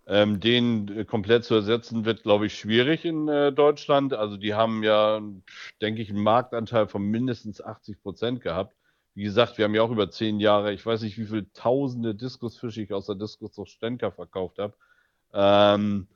Ähm, 0.06 0.40
den 0.42 0.90
äh, 0.90 1.06
komplett 1.06 1.46
zu 1.46 1.56
ersetzen 1.56 2.04
wird, 2.04 2.24
glaube 2.24 2.46
ich, 2.48 2.58
schwierig 2.58 3.06
in 3.06 3.28
äh, 3.30 3.54
Deutschland. 3.54 4.14
Also 4.14 4.36
die 4.36 4.54
haben 4.54 4.84
ja, 4.84 5.22
denke 5.82 6.02
ich, 6.02 6.10
einen 6.10 6.22
Marktanteil 6.24 6.88
von 6.88 7.04
mindestens 7.04 7.62
80 7.62 8.02
Prozent 8.02 8.42
gehabt. 8.42 8.76
Wie 9.16 9.24
gesagt, 9.24 9.58
wir 9.58 9.66
haben 9.66 9.76
ja 9.76 9.82
auch 9.84 9.92
über 9.92 10.10
zehn 10.12 10.40
Jahre, 10.42 10.74
ich 10.74 10.86
weiß 10.86 11.04
nicht, 11.04 11.18
wie 11.18 11.26
viele 11.26 11.52
tausende 11.54 12.16
Diskusfische 12.16 12.82
ich 12.82 12.92
aus 12.94 13.06
der 13.06 13.16
Diskuszucht 13.16 13.70
Stenker 13.70 14.12
verkauft 14.12 14.58
habe. 14.60 14.74
Ähm, 15.34 16.08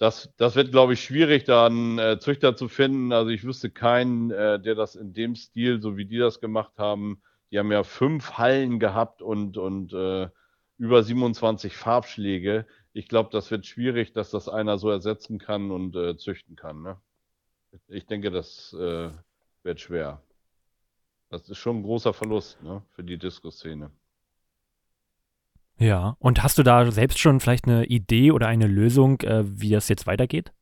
das, 0.00 0.32
das 0.38 0.56
wird, 0.56 0.70
glaube 0.70 0.94
ich, 0.94 1.04
schwierig, 1.04 1.44
da 1.44 1.66
einen 1.66 1.98
äh, 1.98 2.18
Züchter 2.18 2.56
zu 2.56 2.68
finden. 2.68 3.12
Also 3.12 3.30
ich 3.30 3.44
wüsste 3.44 3.70
keinen, 3.70 4.30
äh, 4.30 4.58
der 4.58 4.74
das 4.74 4.94
in 4.94 5.12
dem 5.12 5.36
Stil, 5.36 5.82
so 5.82 5.98
wie 5.98 6.06
die 6.06 6.16
das 6.16 6.40
gemacht 6.40 6.72
haben. 6.78 7.20
Die 7.50 7.58
haben 7.58 7.70
ja 7.70 7.84
fünf 7.84 8.38
Hallen 8.38 8.80
gehabt 8.80 9.20
und, 9.20 9.58
und 9.58 9.92
äh, 9.92 10.30
über 10.78 11.02
27 11.02 11.76
Farbschläge. 11.76 12.66
Ich 12.94 13.08
glaube, 13.08 13.28
das 13.30 13.50
wird 13.50 13.66
schwierig, 13.66 14.14
dass 14.14 14.30
das 14.30 14.48
einer 14.48 14.78
so 14.78 14.88
ersetzen 14.88 15.38
kann 15.38 15.70
und 15.70 15.94
äh, 15.94 16.16
züchten 16.16 16.56
kann. 16.56 16.80
Ne? 16.80 16.96
Ich 17.88 18.06
denke, 18.06 18.30
das 18.30 18.72
äh, 18.72 19.10
wird 19.64 19.80
schwer. 19.80 20.22
Das 21.28 21.46
ist 21.50 21.58
schon 21.58 21.80
ein 21.80 21.82
großer 21.82 22.14
Verlust 22.14 22.62
ne, 22.62 22.82
für 22.94 23.04
die 23.04 23.18
Disco-Szene. 23.18 23.90
Ja, 25.80 26.14
und 26.18 26.42
hast 26.42 26.58
du 26.58 26.62
da 26.62 26.90
selbst 26.90 27.18
schon 27.18 27.40
vielleicht 27.40 27.66
eine 27.66 27.86
Idee 27.86 28.32
oder 28.32 28.46
eine 28.46 28.66
Lösung, 28.66 29.18
äh, 29.22 29.42
wie 29.46 29.70
das 29.70 29.88
jetzt 29.88 30.06
weitergeht? 30.06 30.52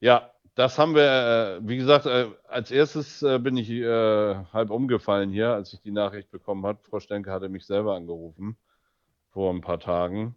Ja, 0.00 0.32
das 0.56 0.80
haben 0.80 0.96
wir, 0.96 1.60
äh, 1.60 1.68
wie 1.68 1.76
gesagt, 1.76 2.06
äh, 2.06 2.26
als 2.48 2.72
erstes 2.72 3.22
äh, 3.22 3.38
bin 3.38 3.56
ich 3.56 3.70
äh, 3.70 4.34
halb 4.52 4.70
umgefallen 4.70 5.30
hier, 5.30 5.50
als 5.50 5.72
ich 5.72 5.80
die 5.80 5.92
Nachricht 5.92 6.32
bekommen 6.32 6.66
habe. 6.66 6.80
Frau 6.82 6.98
Stenke 6.98 7.30
hatte 7.30 7.48
mich 7.48 7.66
selber 7.66 7.94
angerufen 7.94 8.56
vor 9.30 9.54
ein 9.54 9.60
paar 9.60 9.78
Tagen. 9.78 10.34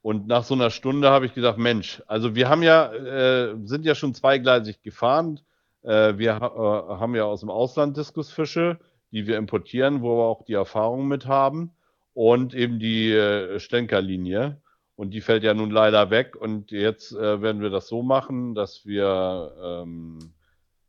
Und 0.00 0.26
nach 0.26 0.44
so 0.44 0.54
einer 0.54 0.70
Stunde 0.70 1.10
habe 1.10 1.26
ich 1.26 1.34
gesagt, 1.34 1.58
Mensch, 1.58 2.02
also 2.06 2.34
wir 2.34 2.48
haben 2.48 2.62
ja, 2.62 2.90
äh, 2.90 3.54
sind 3.64 3.84
ja 3.84 3.94
schon 3.94 4.14
zweigleisig 4.14 4.82
gefahren. 4.82 5.40
Wir 5.82 6.40
ha 6.40 6.98
haben 6.98 7.14
ja 7.14 7.24
aus 7.24 7.40
dem 7.40 7.50
Ausland 7.50 7.98
Diskusfische, 7.98 8.78
die 9.12 9.26
wir 9.26 9.36
importieren, 9.36 10.00
wo 10.00 10.16
wir 10.16 10.24
auch 10.24 10.42
die 10.42 10.54
Erfahrung 10.54 11.06
mit 11.08 11.26
haben. 11.26 11.72
Und 12.14 12.54
eben 12.54 12.78
die 12.78 13.12
äh, 13.12 13.58
Stenkerlinie. 13.58 14.60
Und 14.96 15.10
die 15.10 15.20
fällt 15.20 15.42
ja 15.42 15.52
nun 15.54 15.70
leider 15.70 16.10
weg. 16.10 16.36
Und 16.36 16.70
jetzt 16.70 17.12
äh, 17.12 17.42
werden 17.42 17.60
wir 17.60 17.70
das 17.70 17.88
so 17.88 18.02
machen, 18.02 18.54
dass 18.54 18.86
wir 18.86 19.52
ähm, 19.62 20.18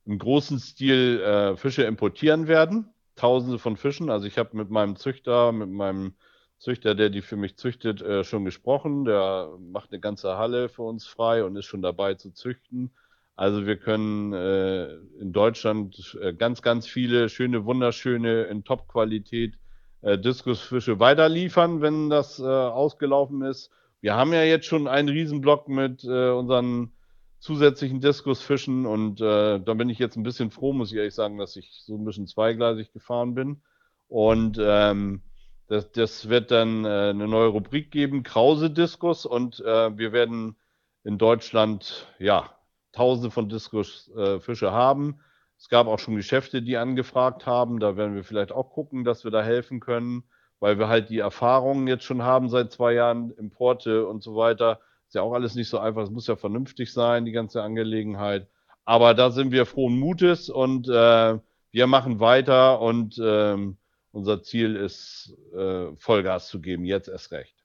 im 0.06 0.20
großen 0.20 0.60
Stil 0.60 1.20
äh, 1.20 1.58
Fische 1.58 1.84
importieren 1.84 2.48
werden. 2.48 2.90
Tausende 3.16 3.58
von 3.58 3.78
Fischen. 3.78 4.10
Also 4.10 4.28
ich 4.28 4.38
habe 4.38 4.56
mit 4.56 4.70
meinem 4.70 4.96
Züchter, 4.96 5.52
mit 5.52 5.70
meinem 5.70 6.14
Züchter, 6.60 6.96
der 6.96 7.10
die 7.10 7.22
für 7.22 7.38
mich 7.38 7.58
züchtet, 7.58 8.02
äh, 8.02 8.24
schon 8.24 8.46
gesprochen. 8.46 9.06
Der 9.06 9.50
macht 9.60 9.92
eine 9.92 10.00
ganze 10.00 10.38
Halle 10.38 10.70
für 10.70 10.84
uns 10.84 11.08
frei 11.08 11.44
und 11.44 11.56
ist 11.56 11.66
schon 11.66 11.82
dabei 11.82 12.14
zu 12.14 12.32
züchten. 12.32 12.92
Also 13.36 13.66
wir 13.66 13.78
können 13.78 14.32
äh, 14.34 14.94
in 15.20 15.34
Deutschland 15.34 16.18
äh, 16.22 16.34
ganz, 16.34 16.62
ganz 16.62 16.88
viele 16.88 17.28
schöne, 17.30 17.66
wunderschöne, 17.66 18.44
in 18.44 18.64
Top-Qualität 18.64 19.58
äh, 20.06 20.20
Diskusfische 20.20 21.00
weiterliefern, 21.00 21.82
wenn 21.82 22.12
das 22.12 22.40
äh, 22.40 22.44
ausgelaufen 22.44 23.42
ist. 23.42 23.72
Wir 24.02 24.16
haben 24.16 24.34
ja 24.34 24.44
jetzt 24.44 24.68
schon 24.68 24.88
einen 24.88 25.10
Riesenblock 25.10 25.68
mit 25.68 26.04
äh, 26.04 26.30
unseren 26.30 26.92
zusätzlichen 27.40 28.02
Diskusfischen 28.02 28.86
und 28.86 29.20
äh, 29.20 29.60
da 29.60 29.74
bin 29.74 29.90
ich 29.90 29.98
jetzt 29.98 30.16
ein 30.16 30.22
bisschen 30.22 30.52
froh, 30.52 30.74
muss 30.74 30.92
ich 30.92 30.98
ehrlich 30.98 31.16
sagen, 31.16 31.40
dass 31.40 31.56
ich 31.56 31.72
so 31.84 31.96
ein 31.96 32.06
bisschen 32.06 32.28
zweigleisig 32.28 32.94
gefahren 32.94 33.34
bin. 33.34 33.64
Und 34.08 34.60
ähm, 34.62 35.24
das, 35.68 35.92
das 35.92 36.30
wird 36.30 36.52
dann 36.52 36.86
äh, 36.86 37.10
eine 37.10 37.28
neue 37.28 37.48
Rubrik 37.48 37.90
geben, 37.90 38.22
Krause 38.22 38.70
Diskus 38.70 39.26
und 39.26 39.60
äh, 39.62 39.98
wir 39.98 40.12
werden 40.12 40.56
in 41.04 41.18
Deutschland 41.18 42.08
ja 42.20 42.52
tausende 42.92 43.32
von 43.32 43.50
Diskusfische 43.50 44.72
haben. 44.72 45.20
Es 45.58 45.70
gab 45.70 45.88
auch 45.88 46.00
schon 46.00 46.16
Geschäfte, 46.16 46.62
die 46.62 46.78
angefragt 46.78 47.46
haben. 47.46 47.80
Da 47.80 47.98
werden 47.98 48.16
wir 48.16 48.24
vielleicht 48.24 48.52
auch 48.52 48.72
gucken, 48.72 49.04
dass 49.04 49.24
wir 49.24 49.32
da 49.32 49.42
helfen 49.42 49.80
können, 49.80 50.24
weil 50.60 50.78
wir 50.78 50.88
halt 50.88 51.10
die 51.10 51.20
Erfahrungen 51.20 51.88
jetzt 51.88 52.04
schon 52.04 52.24
haben 52.24 52.50
seit 52.50 52.72
zwei 52.72 52.94
Jahren, 52.94 53.32
Importe 53.32 54.08
und 54.08 54.22
so 54.22 54.36
weiter. 54.36 54.80
Ist 55.08 55.16
ja 55.16 55.22
auch 55.22 55.34
alles 55.34 55.56
nicht 55.56 55.70
so 55.70 55.80
einfach. 55.80 56.04
Es 56.04 56.12
muss 56.12 56.28
ja 56.28 56.36
vernünftig 56.36 56.92
sein, 56.94 57.26
die 57.26 57.32
ganze 57.32 57.64
Angelegenheit. 57.64 58.48
Aber 58.84 59.14
da 59.14 59.32
sind 59.32 59.52
wir 59.52 59.66
frohen 59.66 59.98
Mutes 59.98 60.50
und 60.50 60.88
äh, 60.88 61.40
wir 61.72 61.88
machen 61.88 62.20
weiter 62.20 62.80
und 62.80 63.20
ähm, 63.22 63.78
unser 64.12 64.44
Ziel 64.44 64.76
ist, 64.76 65.36
äh, 65.54 65.88
Vollgas 65.98 66.48
zu 66.48 66.62
geben, 66.62 66.86
jetzt 66.86 67.10
erst 67.10 67.32
recht. 67.32 67.56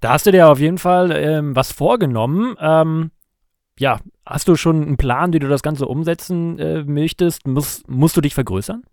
Da 0.00 0.12
hast 0.12 0.26
du 0.26 0.32
dir 0.32 0.48
auf 0.48 0.58
jeden 0.58 0.78
Fall 0.78 1.10
ähm, 1.12 1.54
was 1.54 1.72
vorgenommen. 1.72 2.56
Ähm, 2.58 3.10
ja, 3.80 3.98
hast 4.26 4.46
du 4.46 4.56
schon 4.56 4.82
einen 4.82 4.96
Plan, 4.98 5.32
wie 5.32 5.38
du 5.38 5.48
das 5.48 5.62
Ganze 5.62 5.86
umsetzen 5.86 6.58
äh, 6.58 6.84
möchtest? 6.84 7.48
Muss, 7.48 7.82
musst 7.88 8.14
du 8.14 8.20
dich 8.20 8.34
vergrößern? 8.34 8.84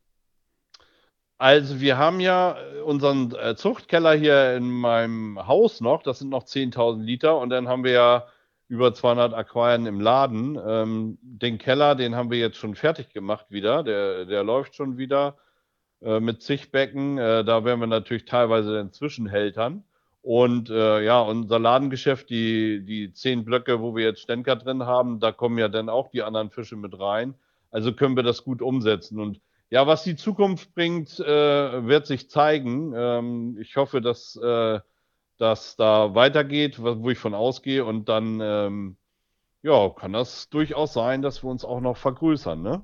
Also 1.38 1.82
wir 1.82 1.98
haben 1.98 2.22
ja 2.22 2.56
äh, 2.58 2.80
unseren 2.80 3.36
äh, 3.36 3.56
Zuchtkeller 3.58 4.14
hier 4.14 4.56
in 4.56 4.72
meinem 4.72 5.46
Haus 5.46 5.82
noch, 5.82 6.04
das 6.04 6.20
sind 6.20 6.30
noch 6.30 6.46
10.000 6.46 7.04
Liter 7.04 7.38
und 7.38 7.50
dann 7.50 7.68
haben 7.68 7.84
wir 7.84 7.92
ja 7.92 8.28
über 8.70 8.94
200 8.94 9.34
Aquarien 9.34 9.86
im 9.86 10.00
Laden. 10.00 10.58
Ähm, 10.66 11.18
den 11.22 11.58
Keller, 11.58 11.96
den 11.96 12.16
haben 12.16 12.32
wir 12.32 12.40
jetzt 12.40 12.58
schon 12.58 12.76
fertig 12.76 13.10
gemacht 13.10 13.48
wieder, 13.50 13.84
der, 13.84 14.24
der 14.26 14.44
läuft 14.46 14.76
schon 14.76 14.98
wieder 14.98 15.38
äh, 16.02 16.22
mit 16.22 16.42
zig 16.42 16.72
Becken. 16.72 17.18
Äh, 17.18 17.44
da 17.44 17.66
werden 17.66 17.82
wir 17.82 17.88
natürlich 17.88 18.24
teilweise 18.26 18.74
dann 18.74 18.94
zwischenhältern. 18.94 19.84
Und 20.28 20.70
äh, 20.70 21.06
ja, 21.06 21.22
unser 21.22 21.58
Ladengeschäft, 21.58 22.30
die, 22.30 22.84
die 22.84 23.14
zehn 23.14 23.46
Blöcke, 23.46 23.80
wo 23.80 23.96
wir 23.96 24.04
jetzt 24.04 24.24
Stenker 24.24 24.58
drin 24.58 24.86
haben, 24.86 25.22
da 25.22 25.32
kommen 25.32 25.58
ja 25.58 25.70
dann 25.70 25.88
auch 25.88 26.10
die 26.10 26.22
anderen 26.22 26.50
Fische 26.50 26.76
mit 26.76 27.00
rein. 27.00 27.34
Also 27.72 27.94
können 27.94 28.18
wir 28.18 28.24
das 28.24 28.44
gut 28.44 28.62
umsetzen. 28.62 29.22
Und 29.22 29.40
ja, 29.70 29.88
was 29.88 30.04
die 30.04 30.18
Zukunft 30.18 30.76
bringt, 30.76 31.18
äh, 31.22 31.88
wird 31.88 32.08
sich 32.08 32.30
zeigen. 32.30 32.92
Ähm, 32.94 33.58
ich 33.62 33.78
hoffe, 33.78 34.02
dass 34.02 34.36
äh, 34.36 34.82
das 35.38 35.78
da 35.78 36.14
weitergeht, 36.14 36.84
wo 36.84 37.10
ich 37.10 37.20
von 37.20 37.34
ausgehe. 37.34 37.86
Und 37.86 38.10
dann, 38.10 38.42
ähm, 38.42 38.98
ja, 39.64 39.88
kann 39.92 40.12
das 40.12 40.50
durchaus 40.50 40.92
sein, 40.92 41.22
dass 41.22 41.42
wir 41.42 41.50
uns 41.50 41.64
auch 41.64 41.80
noch 41.80 41.96
vergrößern, 41.96 42.62
ne? 42.62 42.82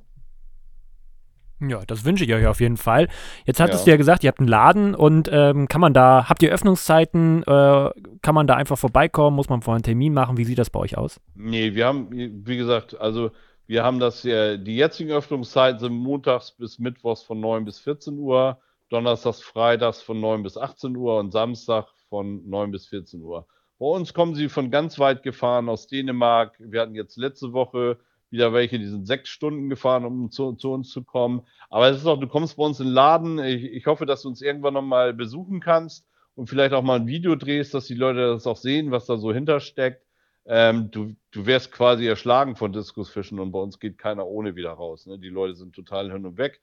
Ja, 1.69 1.82
das 1.88 2.06
wünsche 2.06 2.23
ich 2.26 2.34
euch 2.34 2.45
auf 2.47 2.60
jeden 2.62 2.78
Fall. 2.78 3.08
Jetzt 3.45 3.60
hattest 3.60 3.82
Ja. 3.82 3.86
du 3.86 3.91
ja 3.91 3.97
gesagt, 3.97 4.23
ihr 4.23 4.28
habt 4.30 4.39
einen 4.39 4.47
Laden 4.47 4.95
und 4.95 5.30
ähm, 5.32 5.67
kann 5.67 5.82
man 5.82 5.93
da, 5.93 6.28
habt 6.30 6.43
ihr 6.43 6.52
Öffnungszeiten? 6.52 7.43
Äh, 7.43 7.89
kann 8.21 8.36
man 8.36 8.47
da 8.47 8.56
einfach 8.56 8.78
vorbeikommen? 8.78 9.36
Muss 9.36 9.49
man 9.49 9.62
vorher 9.62 9.78
einen 9.78 9.84
Termin 9.84 10.13
machen? 10.13 10.38
Wie 10.38 10.45
sieht 10.45 10.58
das 10.58 10.69
bei 10.69 10.80
euch 10.80 10.97
aus? 10.97 11.19
Nee, 11.36 11.76
wir 11.76 11.86
haben, 11.88 12.10
wie 12.12 12.58
gesagt, 12.58 12.99
also 12.99 13.32
Wir 13.65 13.84
haben 13.86 13.99
das, 13.99 14.26
äh, 14.26 14.58
die 14.60 14.76
jetzigen 14.76 15.12
Öffnungszeiten 15.12 15.80
sind 15.80 15.93
montags 15.93 16.52
bis 16.52 16.80
mittwochs 16.80 17.23
von 17.23 17.39
9 17.39 17.63
bis 17.63 17.80
14 17.80 18.17
Uhr, 18.19 18.58
donnerstags, 18.89 19.41
freitags 19.41 20.02
von 20.02 20.19
9 20.19 20.43
bis 20.43 20.58
18 20.58 20.95
Uhr 20.97 21.17
und 21.17 21.32
Samstag 21.32 21.88
von 22.10 22.47
9 22.49 22.71
bis 22.71 22.88
14 22.88 23.21
Uhr. 23.21 23.47
Bei 23.80 23.86
uns 23.86 24.13
kommen 24.13 24.36
sie 24.36 24.49
von 24.49 24.69
ganz 24.69 24.99
weit 24.99 25.23
gefahren 25.23 25.69
aus 25.69 25.88
Dänemark. 25.88 26.56
Wir 26.60 26.82
hatten 26.82 26.93
jetzt 26.93 27.15
letzte 27.17 27.54
Woche 27.54 27.97
wieder 28.34 28.52
welche, 28.52 28.80
die 28.80 28.88
sind 28.88 29.06
sechs 29.06 29.30
Stunden 29.30 29.69
gefahren, 29.69 30.06
um 30.06 30.32
zu, 30.32 30.54
zu 30.54 30.74
uns 30.74 30.89
zu 30.89 31.04
kommen. 31.04 31.43
Aber 31.69 31.88
es 31.89 31.98
ist 31.98 32.08
auch, 32.08 32.19
du 32.19 32.28
kommst 32.28 32.58
bei 32.58 32.63
uns 32.63 32.80
in 32.80 32.88
den 32.88 32.93
Laden. 32.93 33.38
Ich, 33.38 33.63
ich 33.63 33.86
hoffe, 33.86 34.08
dass 34.08 34.24
du 34.24 34.28
uns 34.28 34.41
irgendwann 34.41 34.74
nochmal 34.74 35.13
besuchen 35.13 35.60
kannst 35.60 36.08
und 36.34 36.50
vielleicht 36.50 36.74
auch 36.74 36.82
mal 36.82 37.00
ein 37.00 37.06
Video 37.06 37.36
drehst, 37.36 37.76
dass 37.76 37.86
die 37.86 37.93
Leute 37.93 38.32
das 38.34 38.48
auch 38.48 38.58
sehen, 38.58 38.89
was 38.89 39.06
da 39.06 39.17
so 39.17 39.32
hintersteckt. 39.32 40.04
Ähm, 40.46 40.89
du, 40.89 41.15
du 41.30 41.46
wärst 41.46 41.72
quasi 41.72 42.08
erschlagen 42.08 42.56
von 42.56 42.74
Diskusfischen 42.74 43.39
und 43.39 43.52
bei 43.52 43.60
uns 43.60 43.80
geht 43.80 44.00
keiner 44.00 44.26
ohne 44.26 44.56
wieder 44.56 44.72
raus. 44.72 45.06
Ne? 45.06 45.19
Die 45.19 45.30
Leute 45.30 45.54
sind 45.54 45.76
total 45.76 46.12
hin 46.12 46.26
und 46.26 46.38
weg. 46.38 46.60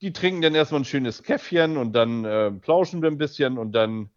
Die 0.00 0.12
trinken 0.12 0.42
dann 0.42 0.54
erstmal 0.54 0.82
ein 0.82 0.86
schönes 0.86 1.24
Käffchen 1.24 1.76
und 1.76 1.92
dann 1.92 2.24
äh, 2.24 2.52
plauschen 2.52 3.02
wir 3.02 3.10
ein 3.10 3.18
bisschen 3.18 3.58
und 3.58 3.72
dann, 3.72 4.10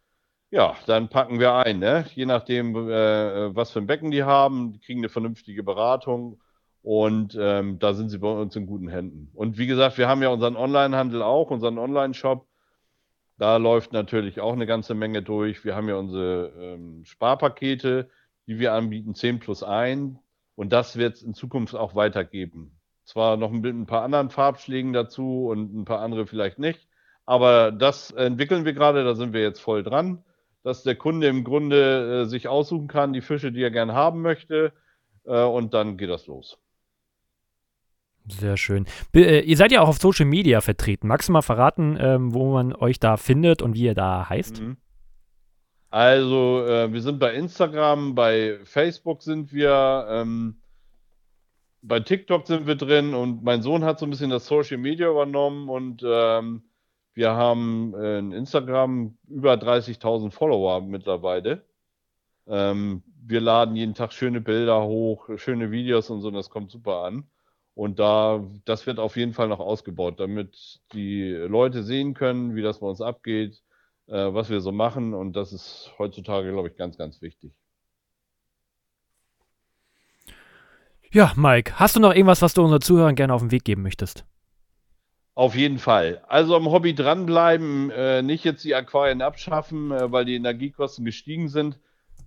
ja, 0.52 0.76
dann 0.86 1.10
packen 1.10 1.40
wir 1.40 1.54
ein. 1.56 1.80
Ne? 1.80 2.06
Je 2.14 2.28
nachdem, 2.28 2.76
äh, 2.76 3.56
was 3.56 3.72
für 3.72 3.80
ein 3.80 3.88
Becken 3.88 4.12
die 4.12 4.24
haben, 4.24 4.74
die 4.74 4.80
kriegen 4.80 5.00
eine 5.00 5.10
vernünftige 5.10 5.64
Beratung 5.64 6.40
und 6.88 7.38
ähm, 7.40 7.80
da 7.80 7.94
sind 7.94 8.10
sie 8.10 8.20
bei 8.20 8.32
uns 8.32 8.56
in 8.56 8.66
guten 8.66 8.88
Händen. 8.88 9.30
Und 9.34 9.58
wie 9.58 9.68
gesagt, 9.68 9.98
wir 9.98 10.08
haben 10.08 10.22
ja 10.24 10.30
unseren 10.30 10.56
Online-Handel 10.56 11.22
auch, 11.22 11.52
unseren 11.52 11.78
Online-Shop. 11.78 12.48
Da 13.38 13.58
läuft 13.58 13.92
natürlich 13.92 14.40
auch 14.40 14.54
eine 14.54 14.66
ganze 14.66 14.94
Menge 14.94 15.22
durch. 15.22 15.66
Wir 15.66 15.76
haben 15.76 15.90
ja 15.90 15.96
unsere 15.96 16.54
ähm, 16.60 17.04
Sparpakete 17.06 18.10
die 18.48 18.60
wir 18.60 18.74
anbieten, 18.74 19.14
10 19.14 19.40
plus 19.40 19.62
1. 19.62 20.18
Und 20.56 20.74
das 20.74 20.98
wird 20.98 21.16
es 21.16 21.24
in 21.24 21.34
Zukunft 21.34 21.76
auch 21.76 21.94
weitergeben. 21.94 22.80
Zwar 23.04 23.38
noch 23.38 23.52
ein 23.52 23.86
paar 23.86 24.02
anderen 24.02 24.30
Farbschlägen 24.30 24.94
dazu 24.94 25.48
und 25.48 25.74
ein 25.76 25.86
paar 25.86 26.02
andere 26.02 26.26
vielleicht 26.26 26.60
nicht, 26.60 26.88
aber 27.26 27.72
das 27.72 28.12
entwickeln 28.12 28.66
wir 28.66 28.74
gerade, 28.74 29.04
da 29.04 29.16
sind 29.16 29.34
wir 29.34 29.42
jetzt 29.42 29.60
voll 29.60 29.84
dran, 29.84 30.24
dass 30.64 30.84
der 30.84 30.96
Kunde 30.96 31.28
im 31.28 31.44
Grunde 31.44 32.24
äh, 32.24 32.26
sich 32.26 32.48
aussuchen 32.48 32.88
kann, 32.88 33.14
die 33.14 33.22
Fische, 33.22 33.52
die 33.52 33.62
er 33.62 33.72
gern 33.72 33.94
haben 33.94 34.22
möchte, 34.22 34.74
äh, 35.26 35.44
und 35.44 35.74
dann 35.74 35.98
geht 35.98 36.10
das 36.10 36.28
los. 36.28 36.58
Sehr 38.28 38.58
schön. 38.58 38.86
Be 39.12 39.26
äh, 39.26 39.40
ihr 39.42 39.58
seid 39.58 39.72
ja 39.72 39.82
auch 39.82 39.88
auf 39.88 40.00
Social 40.00 40.26
Media 40.26 40.62
vertreten. 40.62 41.08
Magst 41.08 41.30
du 41.30 41.34
mal 41.34 41.42
verraten, 41.42 41.98
ähm, 42.00 42.34
wo 42.34 42.52
man 42.52 42.74
euch 42.74 43.00
da 43.00 43.18
findet 43.18 43.62
und 43.62 43.76
wie 43.76 43.84
ihr 43.84 43.96
da 43.96 44.30
heißt? 44.30 44.62
Mhm. 44.62 44.78
Also, 45.90 46.66
äh, 46.66 46.92
wir 46.92 47.02
sind 47.02 47.20
bei 47.20 47.34
Instagram, 47.34 48.14
bei 48.14 48.60
Facebook 48.66 49.24
sind 49.24 49.54
wir, 49.54 50.06
ähm, 50.10 50.58
bei 51.82 52.02
TikTok 52.02 52.46
sind 52.46 52.68
wir 52.68 52.76
drin 52.76 53.14
und 53.14 53.44
mein 53.44 53.62
Sohn 53.62 53.86
hat 53.86 54.00
so 54.00 54.06
ein 54.06 54.10
bisschen 54.10 54.30
das 54.30 54.48
Social 54.48 54.78
Media 54.78 55.10
übernommen 55.10 55.70
und 55.70 56.04
ähm, 56.06 56.64
wir 57.14 57.32
haben 57.32 57.96
in 57.96 58.32
Instagram 58.34 59.18
über 59.28 59.54
30.000 59.54 60.32
Follower 60.32 60.82
mittlerweile. 60.82 61.64
Ähm, 62.48 63.02
wir 63.26 63.42
laden 63.42 63.76
jeden 63.76 63.96
Tag 63.96 64.14
schöne 64.14 64.42
Bilder 64.42 64.84
hoch, 64.84 65.30
schöne 65.38 65.72
Videos 65.72 66.10
und 66.10 66.22
so, 66.22 66.28
und 66.28 66.34
das 66.34 66.50
kommt 66.50 66.70
super 66.70 67.04
an. 67.06 67.26
Und 67.78 68.00
da, 68.00 68.44
das 68.66 68.88
wird 68.88 68.98
auf 68.98 69.18
jeden 69.18 69.34
Fall 69.34 69.48
noch 69.50 69.60
ausgebaut, 69.60 70.20
damit 70.20 70.82
die 70.94 71.30
Leute 71.30 71.84
sehen 71.84 72.16
können, 72.16 72.56
wie 72.56 72.64
das 72.64 72.80
bei 72.80 72.88
uns 72.88 73.02
abgeht, 73.02 73.62
äh, 74.08 74.34
was 74.34 74.50
wir 74.50 74.62
so 74.62 74.72
machen. 74.72 75.14
Und 75.14 75.34
das 75.34 75.54
ist 75.54 75.92
heutzutage, 76.00 76.52
glaube 76.52 76.70
ich, 76.70 76.76
ganz, 76.76 76.98
ganz 76.98 77.22
wichtig. 77.22 77.54
Ja, 81.12 81.34
Mike, 81.36 81.74
hast 81.76 81.96
du 81.96 82.00
noch 82.00 82.16
irgendwas, 82.16 82.42
was 82.42 82.56
du 82.56 82.64
unseren 82.64 82.82
Zuhörern 82.82 83.14
gerne 83.14 83.36
auf 83.36 83.42
den 83.42 83.52
Weg 83.52 83.64
geben 83.64 83.84
möchtest? 83.84 84.26
Auf 85.36 85.54
jeden 85.54 85.78
Fall. 85.78 86.24
Also 86.28 86.56
am 86.56 86.72
Hobby 86.72 86.96
dranbleiben, 86.96 87.92
äh, 87.92 88.24
nicht 88.24 88.44
jetzt 88.44 88.64
die 88.64 88.74
Aquarien 88.74 89.22
abschaffen, 89.22 89.92
äh, 89.92 90.12
weil 90.12 90.26
die 90.26 90.34
Energiekosten 90.34 91.06
gestiegen 91.06 91.48
sind. 91.48 91.78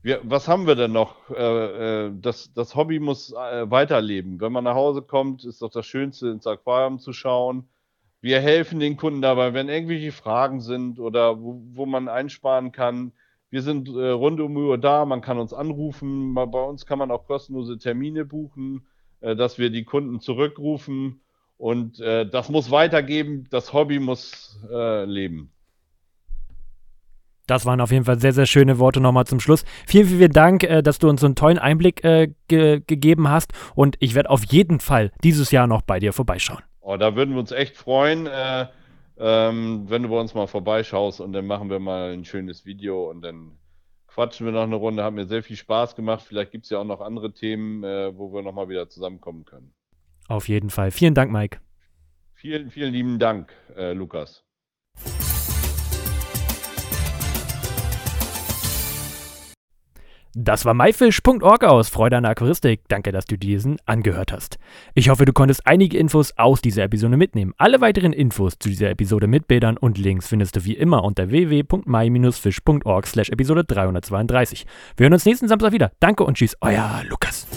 Wir, 0.03 0.21
was 0.23 0.49
haben 0.49 0.67
wir 0.67 0.77
denn 0.77 0.93
noch? 0.93 1.29
Äh, 1.31 2.07
äh 2.07 2.13
das, 2.19 2.53
das 2.55 2.75
Hobby 2.75 2.99
muss 3.01 3.33
äh, 3.33 3.71
weiterleben. 3.71 4.41
Wenn 4.41 4.53
man 4.53 4.65
nach 4.65 4.75
Hause 4.75 5.03
kommt, 5.03 5.45
ist 5.45 5.61
doch 5.61 5.71
das 5.71 5.87
Schönste, 5.87 6.29
ins 6.29 6.47
Aquarium 6.47 6.99
zu 6.99 7.13
schauen. 7.13 7.69
Wir 8.23 8.41
helfen 8.41 8.81
den 8.81 8.97
Kunden 8.97 9.21
dabei, 9.21 9.53
wenn 9.53 9.69
irgendwelche 9.69 10.13
Fragen 10.13 10.61
sind 10.61 10.99
oder 10.99 11.41
wo, 11.41 11.61
wo 11.73 11.87
man 11.87 12.09
einsparen 12.09 12.73
kann. 12.73 13.13
Wir 13.51 13.63
sind 13.63 13.89
äh, 13.89 14.11
rund 14.11 14.41
um 14.41 14.57
Uhr 14.57 14.79
da, 14.79 15.05
man 15.05 15.21
kann 15.21 15.39
uns 15.39 15.53
anrufen. 15.53 16.35
Bei 16.35 16.45
uns 16.45 16.87
kann 16.87 16.99
man 16.99 17.11
auch 17.11 17.27
kostenlose 17.27 17.77
Termine 17.79 18.25
buchen, 18.25 18.87
äh, 19.21 19.37
dass 19.37 19.59
wir 19.59 19.71
die 19.71 19.85
Kunden 19.85 20.21
zurückrufen. 20.21 21.21
Und 21.59 22.01
äh, 22.01 22.27
das 22.27 22.49
muss 22.49 22.71
weitergeben, 22.71 23.49
das 23.51 23.75
Hobby 23.75 23.99
muss 23.99 24.59
leben. 24.71 25.53
Das 27.51 27.67
waren 27.67 27.81
auf 27.81 27.91
jeden 27.91 28.05
Fall 28.05 28.21
sehr, 28.21 28.33
sehr 28.33 28.47
schöne 28.47 28.79
Worte 28.79 29.01
nochmal 29.01 29.27
zum 29.27 29.41
Schluss. 29.41 29.65
Vielen, 29.85 30.07
vielen 30.07 30.31
Dank, 30.31 30.63
äh, 30.63 30.83
dass 30.83 31.01
du 31.01 31.09
uns 31.09 31.21
so 31.21 31.27
einen 31.27 31.35
tollen 31.35 31.59
Einblick 31.59 32.05
äh, 32.05 32.33
ge 32.47 32.81
gegeben 32.87 33.29
hast. 33.29 33.53
Und 33.75 33.97
ich 33.99 34.15
werde 34.15 34.31
auf 34.31 34.45
jeden 34.45 34.79
Fall 34.79 35.11
dieses 35.25 35.51
Jahr 35.51 35.67
noch 35.67 35.83
bei 35.83 35.99
dir 35.99 36.13
vorbeischauen. 36.13 36.63
Oh, 36.81 36.97
da 36.97 37.17
würden 37.17 37.35
wir 37.35 37.41
uns 37.41 37.51
echt 37.51 37.77
freuen, 37.77 38.29
äh, 38.29 38.67
ähm, 39.19 39.85
wenn 39.89 40.05
du 40.05 40.11
bei 40.11 40.21
uns 40.21 40.33
mal 40.33 40.47
vorbeischaust 40.47 41.21
und 41.21 41.33
dann 41.33 41.49
machen 41.49 41.71
wir 41.71 41.81
mal 41.81 42.13
ein 42.13 42.25
schönes 42.25 42.65
Video 42.67 43.11
und 43.11 43.23
dann 43.23 43.59
quatschen 44.07 44.47
wir 44.47 44.53
noch 44.53 44.63
eine 44.63 44.77
Runde. 44.77 45.03
Hat 45.03 45.13
mir 45.13 45.27
sehr 45.27 45.43
viel 45.43 45.57
Spaß 45.57 45.97
gemacht. 45.97 46.23
Vielleicht 46.25 46.53
gibt 46.53 46.67
es 46.67 46.71
ja 46.71 46.79
auch 46.79 46.85
noch 46.85 47.01
andere 47.01 47.33
Themen, 47.33 47.83
äh, 47.83 48.17
wo 48.17 48.33
wir 48.33 48.43
nochmal 48.43 48.69
wieder 48.69 48.89
zusammenkommen 48.89 49.45
können. 49.45 49.75
Auf 50.29 50.49
jeden 50.49 50.71
Fall. 50.71 50.93
Vielen 50.93 51.15
Dank, 51.15 51.33
Mike. 51.33 51.59
Vielen, 52.33 52.71
vielen 52.71 52.93
lieben 52.93 53.19
Dank, 53.19 53.53
äh, 53.77 53.93
Lukas. 53.93 54.45
Das 60.35 60.65
war 60.65 60.75
myfish.org 60.75 61.65
aus 61.65 61.89
Freude 61.89 62.17
an 62.17 62.23
der 62.23 62.33
Aquaristik. 62.33 62.83
Danke, 62.89 63.11
dass 63.11 63.25
du 63.25 63.37
diesen 63.37 63.79
angehört 63.85 64.33
hast. 64.33 64.59
Ich 64.95 65.09
hoffe, 65.09 65.25
du 65.25 65.33
konntest 65.33 65.67
einige 65.67 65.99
Infos 65.99 66.33
aus 66.37 66.61
dieser 66.61 66.85
Episode 66.85 67.17
mitnehmen. 67.17 67.53
Alle 67.59 67.81
weiteren 67.81 68.13
Infos 68.13 68.59
zu 68.59 68.69
dieser 68.69 68.91
Episode 68.91 69.27
mit 69.27 69.49
Bildern 69.49 69.77
und 69.77 69.99
Links 69.99 70.29
findest 70.29 70.55
du 70.55 70.65
wie 70.65 70.77
immer 70.77 71.03
unter 71.03 71.31
www.my-fish.org 71.31 73.07
slash 73.07 73.31
Episode 73.31 73.65
332. 73.65 74.67
Wir 74.97 75.05
hören 75.05 75.15
uns 75.15 75.25
nächsten 75.25 75.49
Samstag 75.49 75.73
wieder. 75.73 75.91
Danke 75.99 76.23
und 76.23 76.37
tschüss, 76.37 76.57
euer 76.61 77.03
Lukas. 77.09 77.49